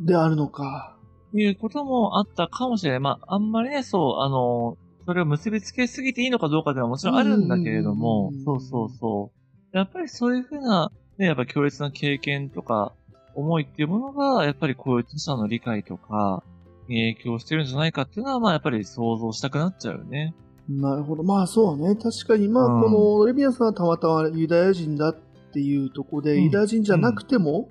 [0.00, 0.96] であるのか。
[1.32, 3.00] いうこともあったかもしれない。
[3.00, 4.76] まあ、あんまりね、そう、あの、
[5.06, 9.30] それを結びつけすぎていいのかどうかではもちろんあるんだけれどもうん、そうそうそ
[9.72, 9.76] う。
[9.76, 12.92] やっぱりそういうふうな、ね、やっぱ強烈な経験とか、
[13.36, 16.42] 思いっていうものが、やっぱりこういう他者の理解とか、
[16.88, 20.34] に影響してるんじゃないかっていうのは、まあやっぱり想像したくなっちゃうよね。
[20.68, 21.22] なるほど。
[21.22, 21.94] まあそうね。
[21.96, 25.16] 確かに、まあうんこのレビアさんはたまたまユダヤ人だっ
[25.52, 27.70] ていうところで、うんユダヤ人じゃなくても、こ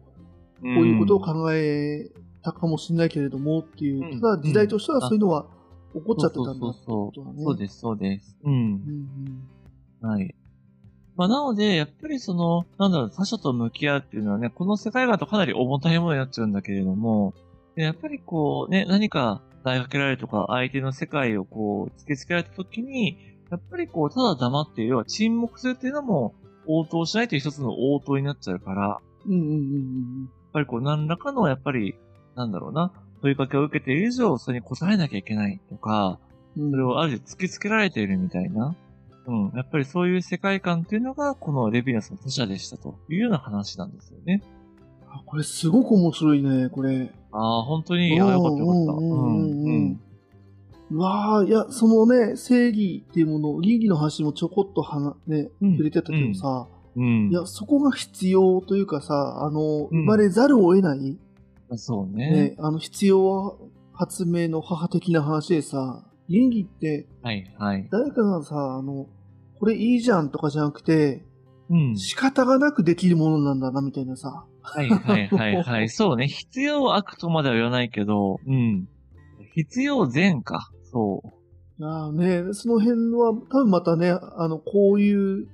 [0.62, 2.12] こういうことを考え
[2.42, 5.46] たかもしれないけれどもっていう、うんただ時代としてはそういうのは
[5.94, 7.44] 起こっちゃってたんだってことだね。
[7.44, 8.38] そうです、そうです。
[8.44, 8.82] うん
[10.02, 10.36] はい。
[11.18, 17.34] まあ、なので、やっぱりその、なんだろう、他者と向き合うっていうのはね、この世界観とかなり重たいものになっちゃうんだけれども、
[17.76, 23.18] でやっぱりこう、ね、何か投げかけられるとか、相手の世界をこう、突きつけられた時に、
[23.50, 26.34] やっぱりこう、ただ黙って要は沈黙するっていうのも、
[26.68, 31.96] 応答しないという一つの応答になっちゃうから、やっうんうんうんぱりこう、何らかの、やっぱり、
[32.36, 36.20] なんだろうな、問いかけを受けている以上、それに答えなきゃいけないとか、
[36.58, 36.72] うん。
[36.72, 38.74] それをある種突きつけられているみたいな。
[39.28, 39.52] うん。
[39.56, 44.44] やっぱりそういう世界観っていうのが、このレヴィナスの他者でしたというような話なんですよね。
[45.08, 47.12] あこれすごく面白いね、これ。
[47.32, 48.92] ああ、本当に、ああ、よかったよかった。
[48.94, 50.00] うんうんうんうんうん。
[50.92, 57.30] うわあ、いや、そのね、正義っていうもの、倫理の話もちょこっとはな、ね、うん触れてたけどさ、うん。
[57.32, 61.18] いや、そこが必要というかさ、あの、うん生まれざるを得ない、
[61.78, 63.58] そうねね。、あの、必要
[63.94, 67.88] 発明の母的な話でさ、倫理って、はい、はい。
[67.92, 69.08] 誰かがさ、あの、
[69.60, 71.24] これいいじゃんとかじゃなくて、
[71.70, 71.98] うん。
[71.98, 74.46] 仕方がなくできるものなんだな、みたいなさ。
[74.62, 75.90] はい、はい、はい、はい。
[75.90, 76.28] そうね。
[76.28, 78.88] 必要悪とまでは言わないけど、うん。
[79.54, 80.70] 必要善か。
[80.92, 81.28] そう。
[81.78, 82.12] いやー
[82.48, 85.48] ね、その辺は、多分またね、あの、こういう、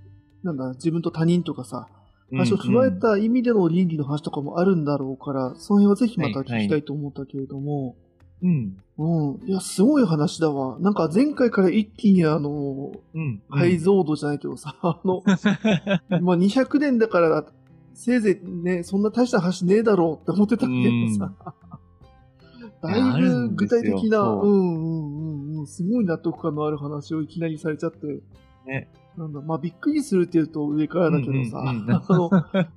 [0.44, 1.88] なんだ、自分と他人とかさ、
[2.32, 7.96] 話を踏まえた意味での倫理の話とかもあるんだろうから、その辺はぜひまた聞きたいと思ったけれども、
[8.44, 8.78] うん。
[8.98, 9.48] うん。
[9.48, 10.78] いや、すごい話だわ。
[10.80, 13.42] なんか前回から一気にあの、うん。
[13.50, 15.24] 解像度じゃないけどさ、 あの、
[16.22, 17.46] まあ200年だから、
[17.94, 21.34] せいぜいね、そんな大した話ねえだろうって思ってたけどさ、
[22.82, 28.22] だいやあいぶ具体的な、うんうんうんうん、すごい納得感のある話をいきなりされちゃって、
[28.66, 28.90] ね。
[29.18, 32.04] なんだ、まあびっくりするって言うと上からだけどさ、うんうんうん あ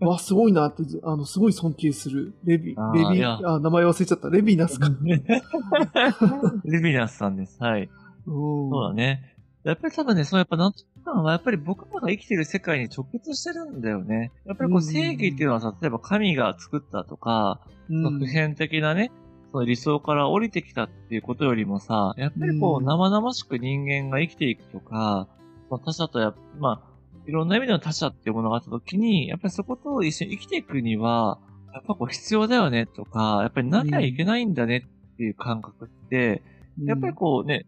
[0.00, 2.34] の、わ、すごいなって、あの、すごい尊敬する。
[2.44, 2.74] レビ、レ
[3.12, 4.30] ビ、あ、名前忘れちゃった。
[4.30, 4.88] レビナスか。
[5.04, 7.62] レヴィナスさんです。
[7.62, 7.88] はい。
[8.26, 8.70] うん。
[8.70, 9.34] そうだね。
[9.64, 14.30] やっぱり多分ね、そのやっぱ納得感はやっぱり僕らが生きてる世界に直結してるんだよね。
[14.44, 19.10] やっぱりこう正義っていうのはさ、例えば神が作ったとか、うん普遍的なね、
[19.52, 25.28] その理想から降りてきたっていうことよりもさ、やっぱりこううん生々しく人間が生きていくとか、
[25.70, 26.94] 他者とや、まあ、
[27.26, 31.38] いろんな意味での他者っていうものがあったときに、やっぱりそこと一緒に生きていくには、
[31.72, 36.42] やっぱこう必要だよねとか、やっぱりなきゃいけないんだねっていう感覚って、
[36.84, 37.66] やっぱりこうね、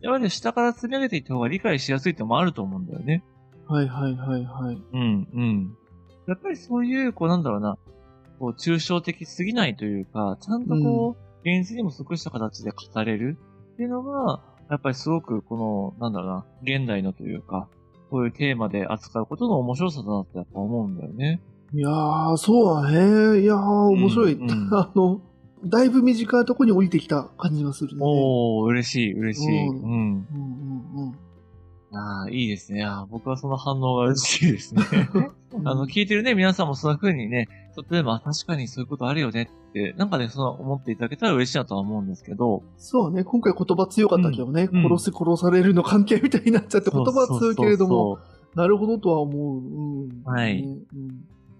[0.00, 3.22] やっぱり下から積み上げていった方が理解しやすいってのもあると思うんだよね。
[3.68, 4.82] はいはいはいはい。
[4.92, 5.76] うん、うん。
[6.26, 7.76] やっぱりそういう、こうなんだろうな、
[8.38, 13.38] こう抽象的すぎないというか、ちゃんとこう、現実にも即した形で語れる
[13.74, 16.46] っていうのが、やっぱりすごくこの、なんだろうな、
[16.78, 17.68] 現代のというか、
[18.10, 21.40] こういうテーマで扱うことの面白さだなってやっぱ思うんだよね。
[21.74, 23.40] いやー、そうだね。
[23.40, 24.34] いやー、面白い。
[24.34, 25.20] うんうん あの、
[25.64, 28.00] だいぶ身近なところに降りてきた感じがするね。
[28.02, 29.68] おー、嬉しい、嬉しい。
[29.68, 29.80] うんうん。
[29.80, 30.26] うん
[30.96, 31.96] うんうん。
[31.96, 32.84] ああ、いいですね。
[33.10, 34.82] 僕はその反応が嬉しいですね。
[35.64, 37.48] あの、聞いてるね、皆さんもそんな風にね、
[37.90, 44.84] 例えば確かにそういうことあるよねって、なんかね、その思っていただけたら嬉しいなとは思うんですけど、そうね、今回言葉強かったけどね、うん。
[44.84, 44.98] うん。
[44.98, 48.18] 殺す殺されるの関係みたいになっちゃって言葉は強いけれども、
[48.54, 49.58] なるほどとは思う。
[49.58, 50.22] うん。
[50.24, 50.62] はい。
[50.62, 51.08] ねうん。
[51.08, 51.14] そ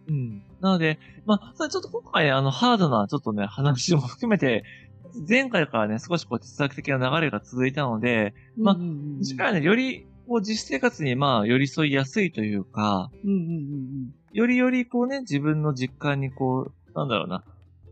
[0.09, 0.13] う。
[0.13, 0.43] うん。
[0.61, 4.65] なので、まあ、それちょっと今回、あの、ハードな、ちょっとね、話も含めて、
[5.29, 17.45] 前回からね、少しこう、哲学的な流れが続いたので、まあうんうんうん次回はね、より、こう、実生活に、まあ、寄り添いやすいというか、うんうんうんよりよりこうね、自分の実感にこう、なんだろうな、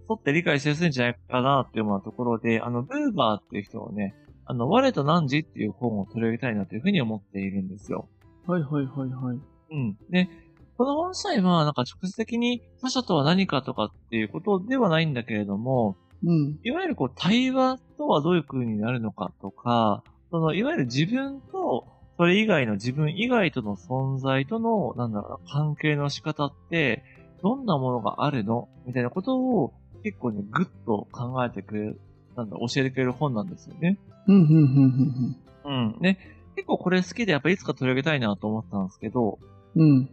[0.09, 4.15] 沿って理解しやすいんじゃないかなっていうようなところで、あの、ブーバーっていう人をね、
[4.47, 8.09] あの、我と汝っていう本を取り上げたいなというふうに思っているんですよ。
[8.49, 8.55] うん。
[8.55, 9.39] はいはいはいはい。
[9.71, 9.97] うん。
[10.11, 10.29] で、
[10.77, 16.59] この本自体は、なんか直接的に他者とは何かとかっていうことではないんだけれども、うん。
[16.63, 21.87] いわゆるこう対話とはどういう風になるのかとか、そのいわゆる自分と
[22.21, 27.03] それ以外の自分以外との存在との、なんだろうな、関係の仕方って、
[27.43, 28.69] どんなものがあるの？
[28.85, 32.01] みたいなことを結構ね、ぐっと考えてくれる、
[32.37, 33.97] なんだ、教えてくれる本なんですよね。
[34.27, 34.51] うん、うん、
[35.65, 35.99] うん、うん。
[36.03, 36.19] で、
[36.57, 39.39] 結構これ好きでやっぱいつか取り上げたいなと思ったんですけど、
[39.75, 39.83] うん。
[39.83, 40.11] うん。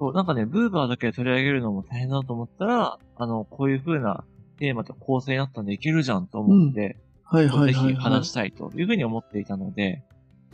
[0.00, 4.24] そう、なんかね、ブーバーだけで取り上げるのも大変だと思ったら、あの、こういう風な
[4.58, 7.72] テーマと構成になったんでいけるじゃんと思って、はい、はい、はい。
[7.72, 10.02] ぜひ話したいというふうに思っていたので、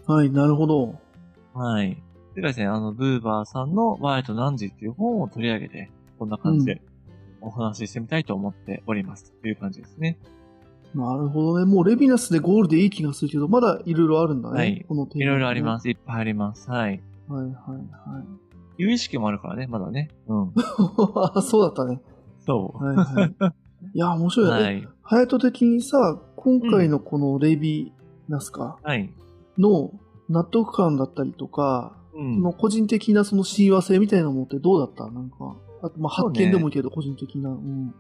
[0.06, 0.98] はい、なるほど。
[1.54, 2.02] はい。
[2.34, 6.80] でかですね、あの、ブーバーさんのワイと何時っていう本を取り上げて、こんな感じで
[7.40, 9.32] お話ししてみたいと思っております。
[9.42, 10.18] という感じですね。
[10.94, 11.64] なるほどね。
[11.64, 14.56] もうレヴィナスでゴールでいい気がするけど、まだいろいろあるんだね。
[14.56, 15.24] はいこのテーマ、。
[15.24, 15.88] いろいろありますす。
[15.88, 16.70] いっぱいあります。
[16.70, 17.02] はい。
[17.28, 18.42] はい、はい、はい。
[18.78, 20.08] 有意識もあるからね、まだね。
[20.26, 20.52] うん。
[21.34, 22.00] あ そうだったね。
[22.40, 23.34] そはい、はい。
[23.94, 24.30] いや、面う。
[24.30, 24.62] 白いよね。
[24.62, 24.88] はい。
[25.02, 27.92] ハヤト的にさ、今回のこのレヴィ
[28.28, 29.12] ナスかはい。
[29.58, 29.92] の
[30.28, 32.34] 納得感だったりとか、うん。
[32.36, 35.10] その個人的なその親和性みたいなものってどうだった？
[35.10, 37.50] なんか、あとまあ発見でもいいけど、個人的な。
[37.50, 37.94] うん。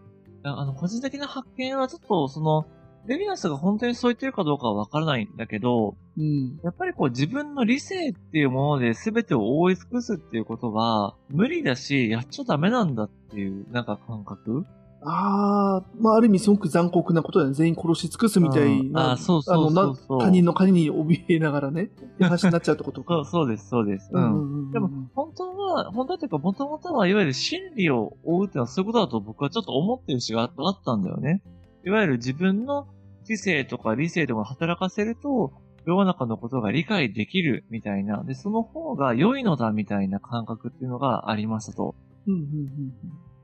[0.44, 2.66] ああの、個人的な発見はちょっと、その、
[3.06, 6.60] レヴィナスが本当にそう言ってるかどうかはわからないんだけど、うん。
[6.62, 14.66] やっぱりこう自分の理性っていうもので全てを覆い尽くすっていうことは無理だし、やっちゃダメなんだっていうなんか感覚
[15.04, 17.56] ああ、まあある意味すごく残酷なことだよね。
[17.56, 19.12] 全員殺し尽くすみたいうんな。
[19.12, 23.14] あーそうそうそうそうあのな他人の金に怯えながらね、って話になっちゃうってことか。
[23.14, 24.10] そう、そうです、そうです。
[24.12, 24.16] う。
[24.16, 24.70] うんんうんうん。
[24.70, 31.42] でも、本当は、本当はというか、もともとはいわゆる真理を追うっていうのはそういうことだと僕はちょっと思ってる節があったんだよね。
[31.84, 32.86] いわゆる自分の
[33.24, 35.52] 知性とか理性とか働かせると、
[35.84, 41.96] 世の中のことが理解できるみたいな、で、その方が良いのだみたいな感覚っていうのがありましたと。
[42.26, 42.40] うんうん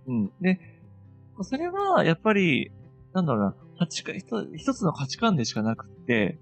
[0.08, 0.32] うんうん。
[0.40, 0.60] で、
[1.44, 2.70] それは、やっぱり、
[3.12, 4.16] なんだろうな、価値観、
[4.56, 6.38] 一つの価値観でしかなくって、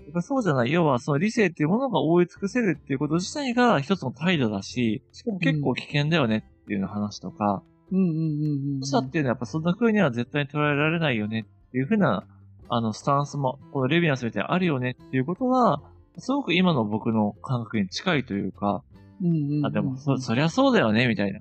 [0.00, 0.72] やっぱそうじゃない。
[0.72, 8.80] 要は、その理性っていうものが覆い尽くせるっていうこと自体が一つの態度だし、しかも結構危険だよねっていう話とか、うんうんうんうんうん。
[8.80, 12.24] 他者っていうのはやっぱそんな風には絶対に捉えられないよねっていう風な、
[12.68, 15.82] あの、スタンスも、このレビナスみたいにあるよねっていうことは、
[16.18, 18.82] すごく今の僕の感覚に近いというか、
[19.22, 21.40] うんうんうん、あ、でも、そ、そりゃそうだよね、みたいな。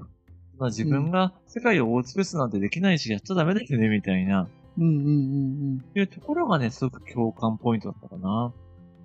[0.61, 4.47] まあ自分が世界を覆い尽くすなんてできないし、やっちゃダメだよね、みたいな。
[4.77, 5.81] うんうんうんうん。
[5.95, 8.53] いうところがね、すごく共感ポイントだったかな。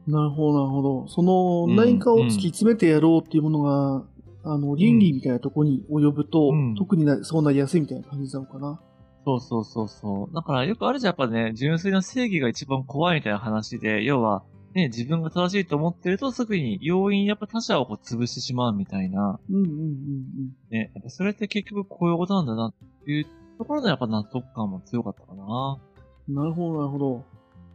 [0.06, 1.08] なるほど、なるほど。
[1.08, 4.04] そのうん何かを突き詰めてやろうっていうものが、
[4.44, 8.78] あの、倫理みたいなところに及ぶと、うん特になそうなりやすいみたいな感じなのかな。
[9.24, 10.34] そうそうそうそう。
[10.34, 14.44] だからよくあるじゃん、やっぱね、純粋な正義が一番怖いみたいな話で、要は、
[14.76, 19.40] ね、自分が正しいと思ってるとすぐに容易にやっぱ他者をこう潰してしまうみたいな。
[19.50, 19.96] うんうんうん
[20.70, 22.74] ね、やっぱそれって結局こういうことなんだなっ
[23.04, 25.78] ていうところでやっぱ納得感も強かったかな。
[26.28, 26.34] うん。
[26.34, 27.24] なるほど、なるほど。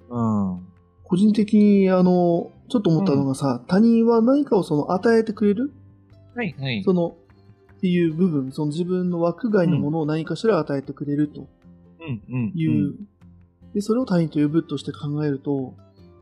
[0.09, 0.67] うん。
[1.03, 5.73] 個人的に、あの、ちょっと思ったのがさ、他人は何かをその与えてくれる？
[6.35, 6.83] はいはい。
[6.83, 7.17] その、
[7.77, 11.47] っていう部分、その自分の枠外のものを何かしら与えてくれると
[11.99, 12.51] うんうん。
[12.55, 12.93] いう、
[13.73, 15.73] で、それを他人と呼ぶとして考えると、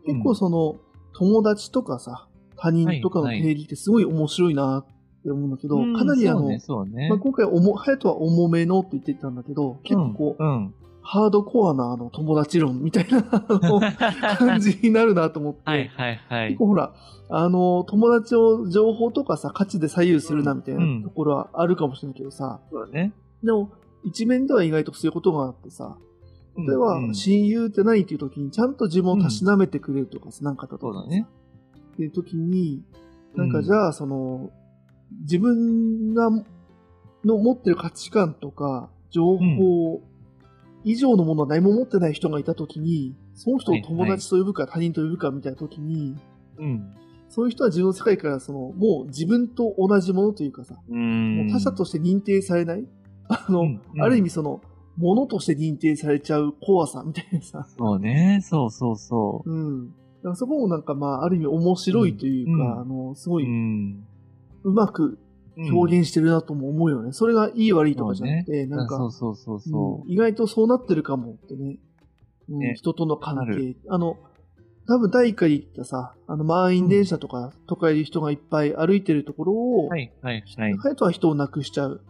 [0.06, 0.78] 結うん構その、
[1.14, 4.86] 友達とかさ、他人とかのはいはい定義ってすごい面白いなっ
[5.24, 7.10] て思うんだけど、うんかなりあの、そうね、ね。
[7.10, 10.50] まあ、今回おも、ハヤトは重めのって言ってたんだけど、結構こう、うん。
[10.50, 13.24] うんハードコアなあの友達論みたいな
[14.38, 16.60] 感じになるなと思って、はいはいはい結。
[16.60, 16.94] 構ほら、
[17.30, 23.14] あの、友達を情報とかさ、価値で左右するなみたいうんなところはあるかもしれないけどさ、そうだね。
[23.44, 23.72] でも、
[24.04, 25.98] 一面では意外とそういうことがあってさ、
[26.68, 27.16] 例えば、うん。
[27.16, 28.02] 親友って何？
[28.02, 31.28] っていう時に、ちゃんと自分をたしなめてくれるとかさ、なんかだとかそうだね。
[31.94, 32.84] っていう時に、
[33.36, 33.52] なんうん。
[33.54, 34.52] かじゃあ、その、
[35.22, 36.30] 自分が、
[37.26, 40.02] の持ってる価値観とか、情報
[40.84, 46.16] 以上のものは何も持ってない人がいた時に、その人を友達と呼ぶか他人と呼ぶかみたいな時に、
[46.58, 46.94] うん。
[47.28, 50.76] そういう人は自分の世界からその、もう自分と同じものというかさ、
[51.52, 52.88] 他者として認定されない、
[53.28, 53.82] あの、うん。
[53.94, 54.02] うん。
[54.02, 54.62] ある意味その、
[55.00, 58.42] ものとして認定されちゃう怖さみたいなさ、そうね。
[58.44, 59.88] そうそうそうん。
[59.88, 59.94] だ
[60.24, 63.40] からそこもなんかまあ、ある意味面白いというか、うんあの、すごう。
[63.40, 64.06] うい、ん。
[64.64, 65.18] うまく
[65.58, 67.14] 表現してるなとも思うよね。
[67.14, 71.78] それがいい悪いとかじゃなくて、なんか、そうそうそうそうん意外とそうなってるかもってね。
[72.50, 73.78] うんね人との関な係。
[73.88, 74.18] あの、
[74.88, 79.88] 多分第一回で言ったさ、あの、満員電車とか、とかいる人がいっぱい歩いてるところを、う。
[79.88, 80.78] はいはいはい。
[80.78, 82.02] ハヤトは人を亡くしちゃう。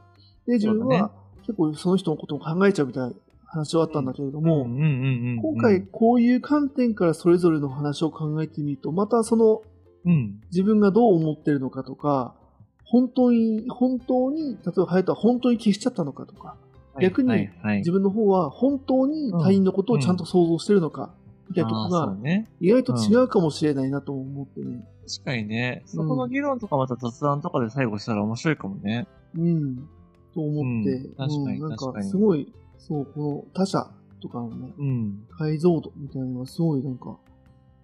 [0.47, 1.11] で、自分は
[1.49, 3.15] 結構その人のことを考えちゃうみたいな
[3.47, 4.65] 話はあったんだけれども。
[4.65, 9.63] 今回、こういう観点からそれぞれの話を考えてみると、またその
[10.05, 10.41] うん。
[10.51, 12.35] 自分がどう思ってるのかとか、
[12.83, 16.55] 本当に、本当に、例えば隼人は本当に消しちゃったのかとか、
[17.01, 21.13] 逆に自分の方は本当に他人のことをちゃんと想像してるのか、
[21.49, 22.17] みたいなとこが。
[22.59, 24.85] 意外と違うかもしれないなと思ってね。
[25.07, 29.07] 確かにね、そこの議論とかまた雑談とかで最後したら面白いかもね。
[29.35, 29.89] うん。
[30.33, 35.27] と思って、うん確かになんか確かにすごい、そう、この他者とかのね、うん。
[35.37, 37.17] 解像度みたいなのがすごいなんか、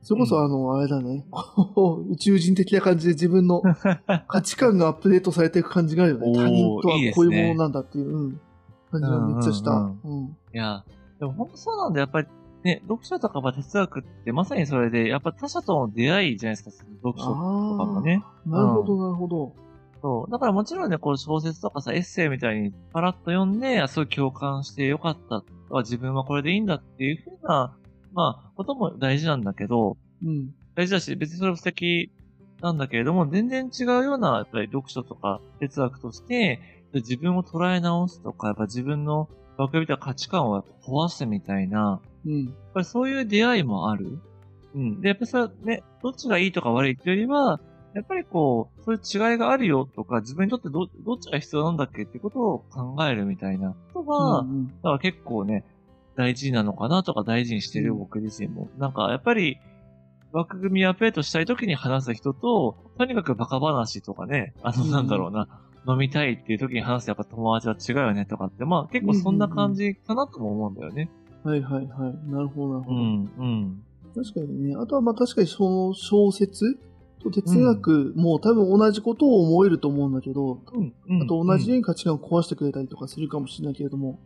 [0.01, 1.25] それこそあの、あれだね、
[2.09, 3.61] 宇宙人的な感じで自分の
[4.27, 6.33] 価値観がアップデートされていく感じがあるよね。
[6.33, 8.39] 他人とはこういうものなんだっていう、うん、
[8.91, 9.71] 感じがめっちゃした。
[9.71, 10.85] うんうんいや、
[11.19, 12.03] でも本当そうなんだよ。
[12.03, 12.27] やっぱり
[12.63, 18.23] ね、読書とかまあ哲学ってまさにそれで、やっぱ他者との出会いじゃないですか、読書とかもね。
[18.45, 19.53] なるほど、なるほど。
[20.05, 20.31] そう。
[20.31, 25.43] だからもちろんね、こう小説とかさ、エッセイみたいにパラッと読んで、あ、すごい共感してよかった。
[25.71, 27.75] あ自分はこれでいいんだっていうふうな、
[28.13, 30.53] まあ、ことも大事なんだけど、うん。
[30.75, 32.11] 大事だし、別にそれも素敵
[32.61, 36.59] なんだけれども、全然違うような、やっぱり読書とか哲学として、
[36.93, 39.27] 自分を捉え直すとか、やっぱ自分の
[39.57, 42.45] 枠見た価値観を壊すみたいな、うん。
[42.45, 44.19] やっぱりそういう出会いもある。
[44.75, 45.01] うん。
[45.01, 47.59] で、やっぱりそれはね、どっちがいいとか悪いっていうよりは、
[47.95, 55.63] やっぱりこう、そういう違いがあるよとか、自分にとってど、どっちが必要なんだっけってことを考えるみたいなことが、うんうんだから結構ね、
[56.17, 58.69] 大事なのかなとか大事にしてるうん僕自身も。
[58.77, 59.59] なんかやっぱり、
[60.33, 65.47] 枠組みアップデートしたい時に話す人と、とにかくバカ話とかね、あの、うんなんだろうな、
[65.87, 71.09] 飲みたいっていう時に話すやっぱ友達は違うよねとかって、まあ結構そんな感じかなとも思うんだよね。
[71.45, 72.29] はいはいはい。
[72.29, 72.97] なるほど、なるほど。
[72.97, 73.83] うん、うん。
[74.13, 74.75] 確かにね。
[74.75, 76.79] あとはまあ確かにその小説と
[77.31, 80.61] 哲学も多分同じことを思えると思うんだけど。
[81.21, 84.19] あと同じように価値観を壊してくれたりとかするかもしれないけれども、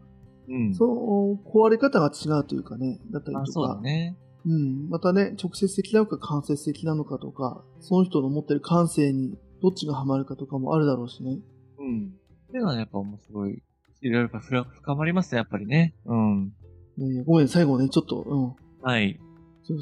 [0.49, 0.73] うん。
[0.73, 4.17] その壊れ方が違うというかね、だったりあ、とか、ね。
[4.45, 11.39] うん、またね、直接的なのか間接的なのかとか、その人の持ってる感性にどっちがハマるかとかもあるだろうしね。
[11.77, 12.13] うん。
[12.47, 13.61] っていうのはやっぱ面白い。
[14.01, 15.93] いろいろ深深まりますね、やっぱりね。
[16.05, 16.53] うん。
[16.97, 18.55] ねごめん、最後ね、ちょっと、うん。
[18.81, 19.19] はい。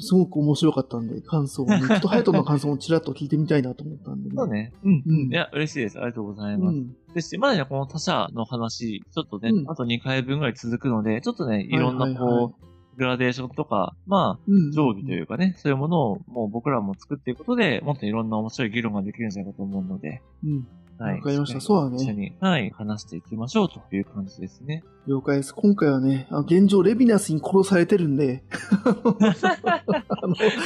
[0.08, 4.48] すごく面白かったんで、感想をね、ちょっとハヤトの感想もちらっと聞いてみたいなと思ったんで、そう。
[4.48, 4.72] ね。
[4.84, 5.02] うん。
[5.06, 5.98] うんいや、嬉しいです。
[5.98, 6.76] ありがとうございうます。
[6.76, 6.94] ん。
[7.14, 12.54] ですし、まだね、この他者の話、ちょっとね、うんあと2回分ぐらい続くので、ちょっとね、いろんなこう、はいはいはい
[12.98, 14.72] グラデーションとか、まあ、うん。
[14.72, 20.66] 定規というかね、そういうものをもう僕らも作っていくことで、もっといろんな面白い議論ができるんじゃないかと思うので、うん。
[20.98, 21.16] はい。
[21.16, 24.82] わかりましたそうだね一緒に、はい、話していきましょうという感じですね。
[25.06, 25.54] 了解です。
[25.54, 28.42] 今回はね、あ現状レビナスに殺されてるんで、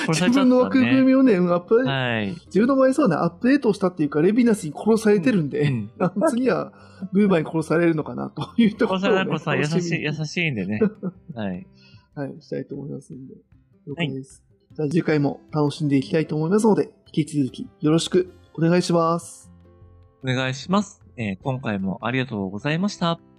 [0.08, 2.30] 自分の枠組みをね、うんアップ、はい。
[2.46, 6.72] 自分の場合そうね、アップデートしたっていうか、レビナスに殺されてるんで、うんあの次は
[7.12, 10.80] ブーバーに殺されるのかなというところを、ね、これさ優しい、優しいんでね。
[11.34, 11.66] はい。
[12.14, 13.34] はい、したいと思いますんで。
[13.86, 14.42] 了解です。
[14.72, 19.51] じゃあ次回も楽しんでいきたいと思いますので、引き続きよろしくお願いします。
[20.22, 21.02] お願いします。
[21.16, 23.31] えー今回もありがとうございました。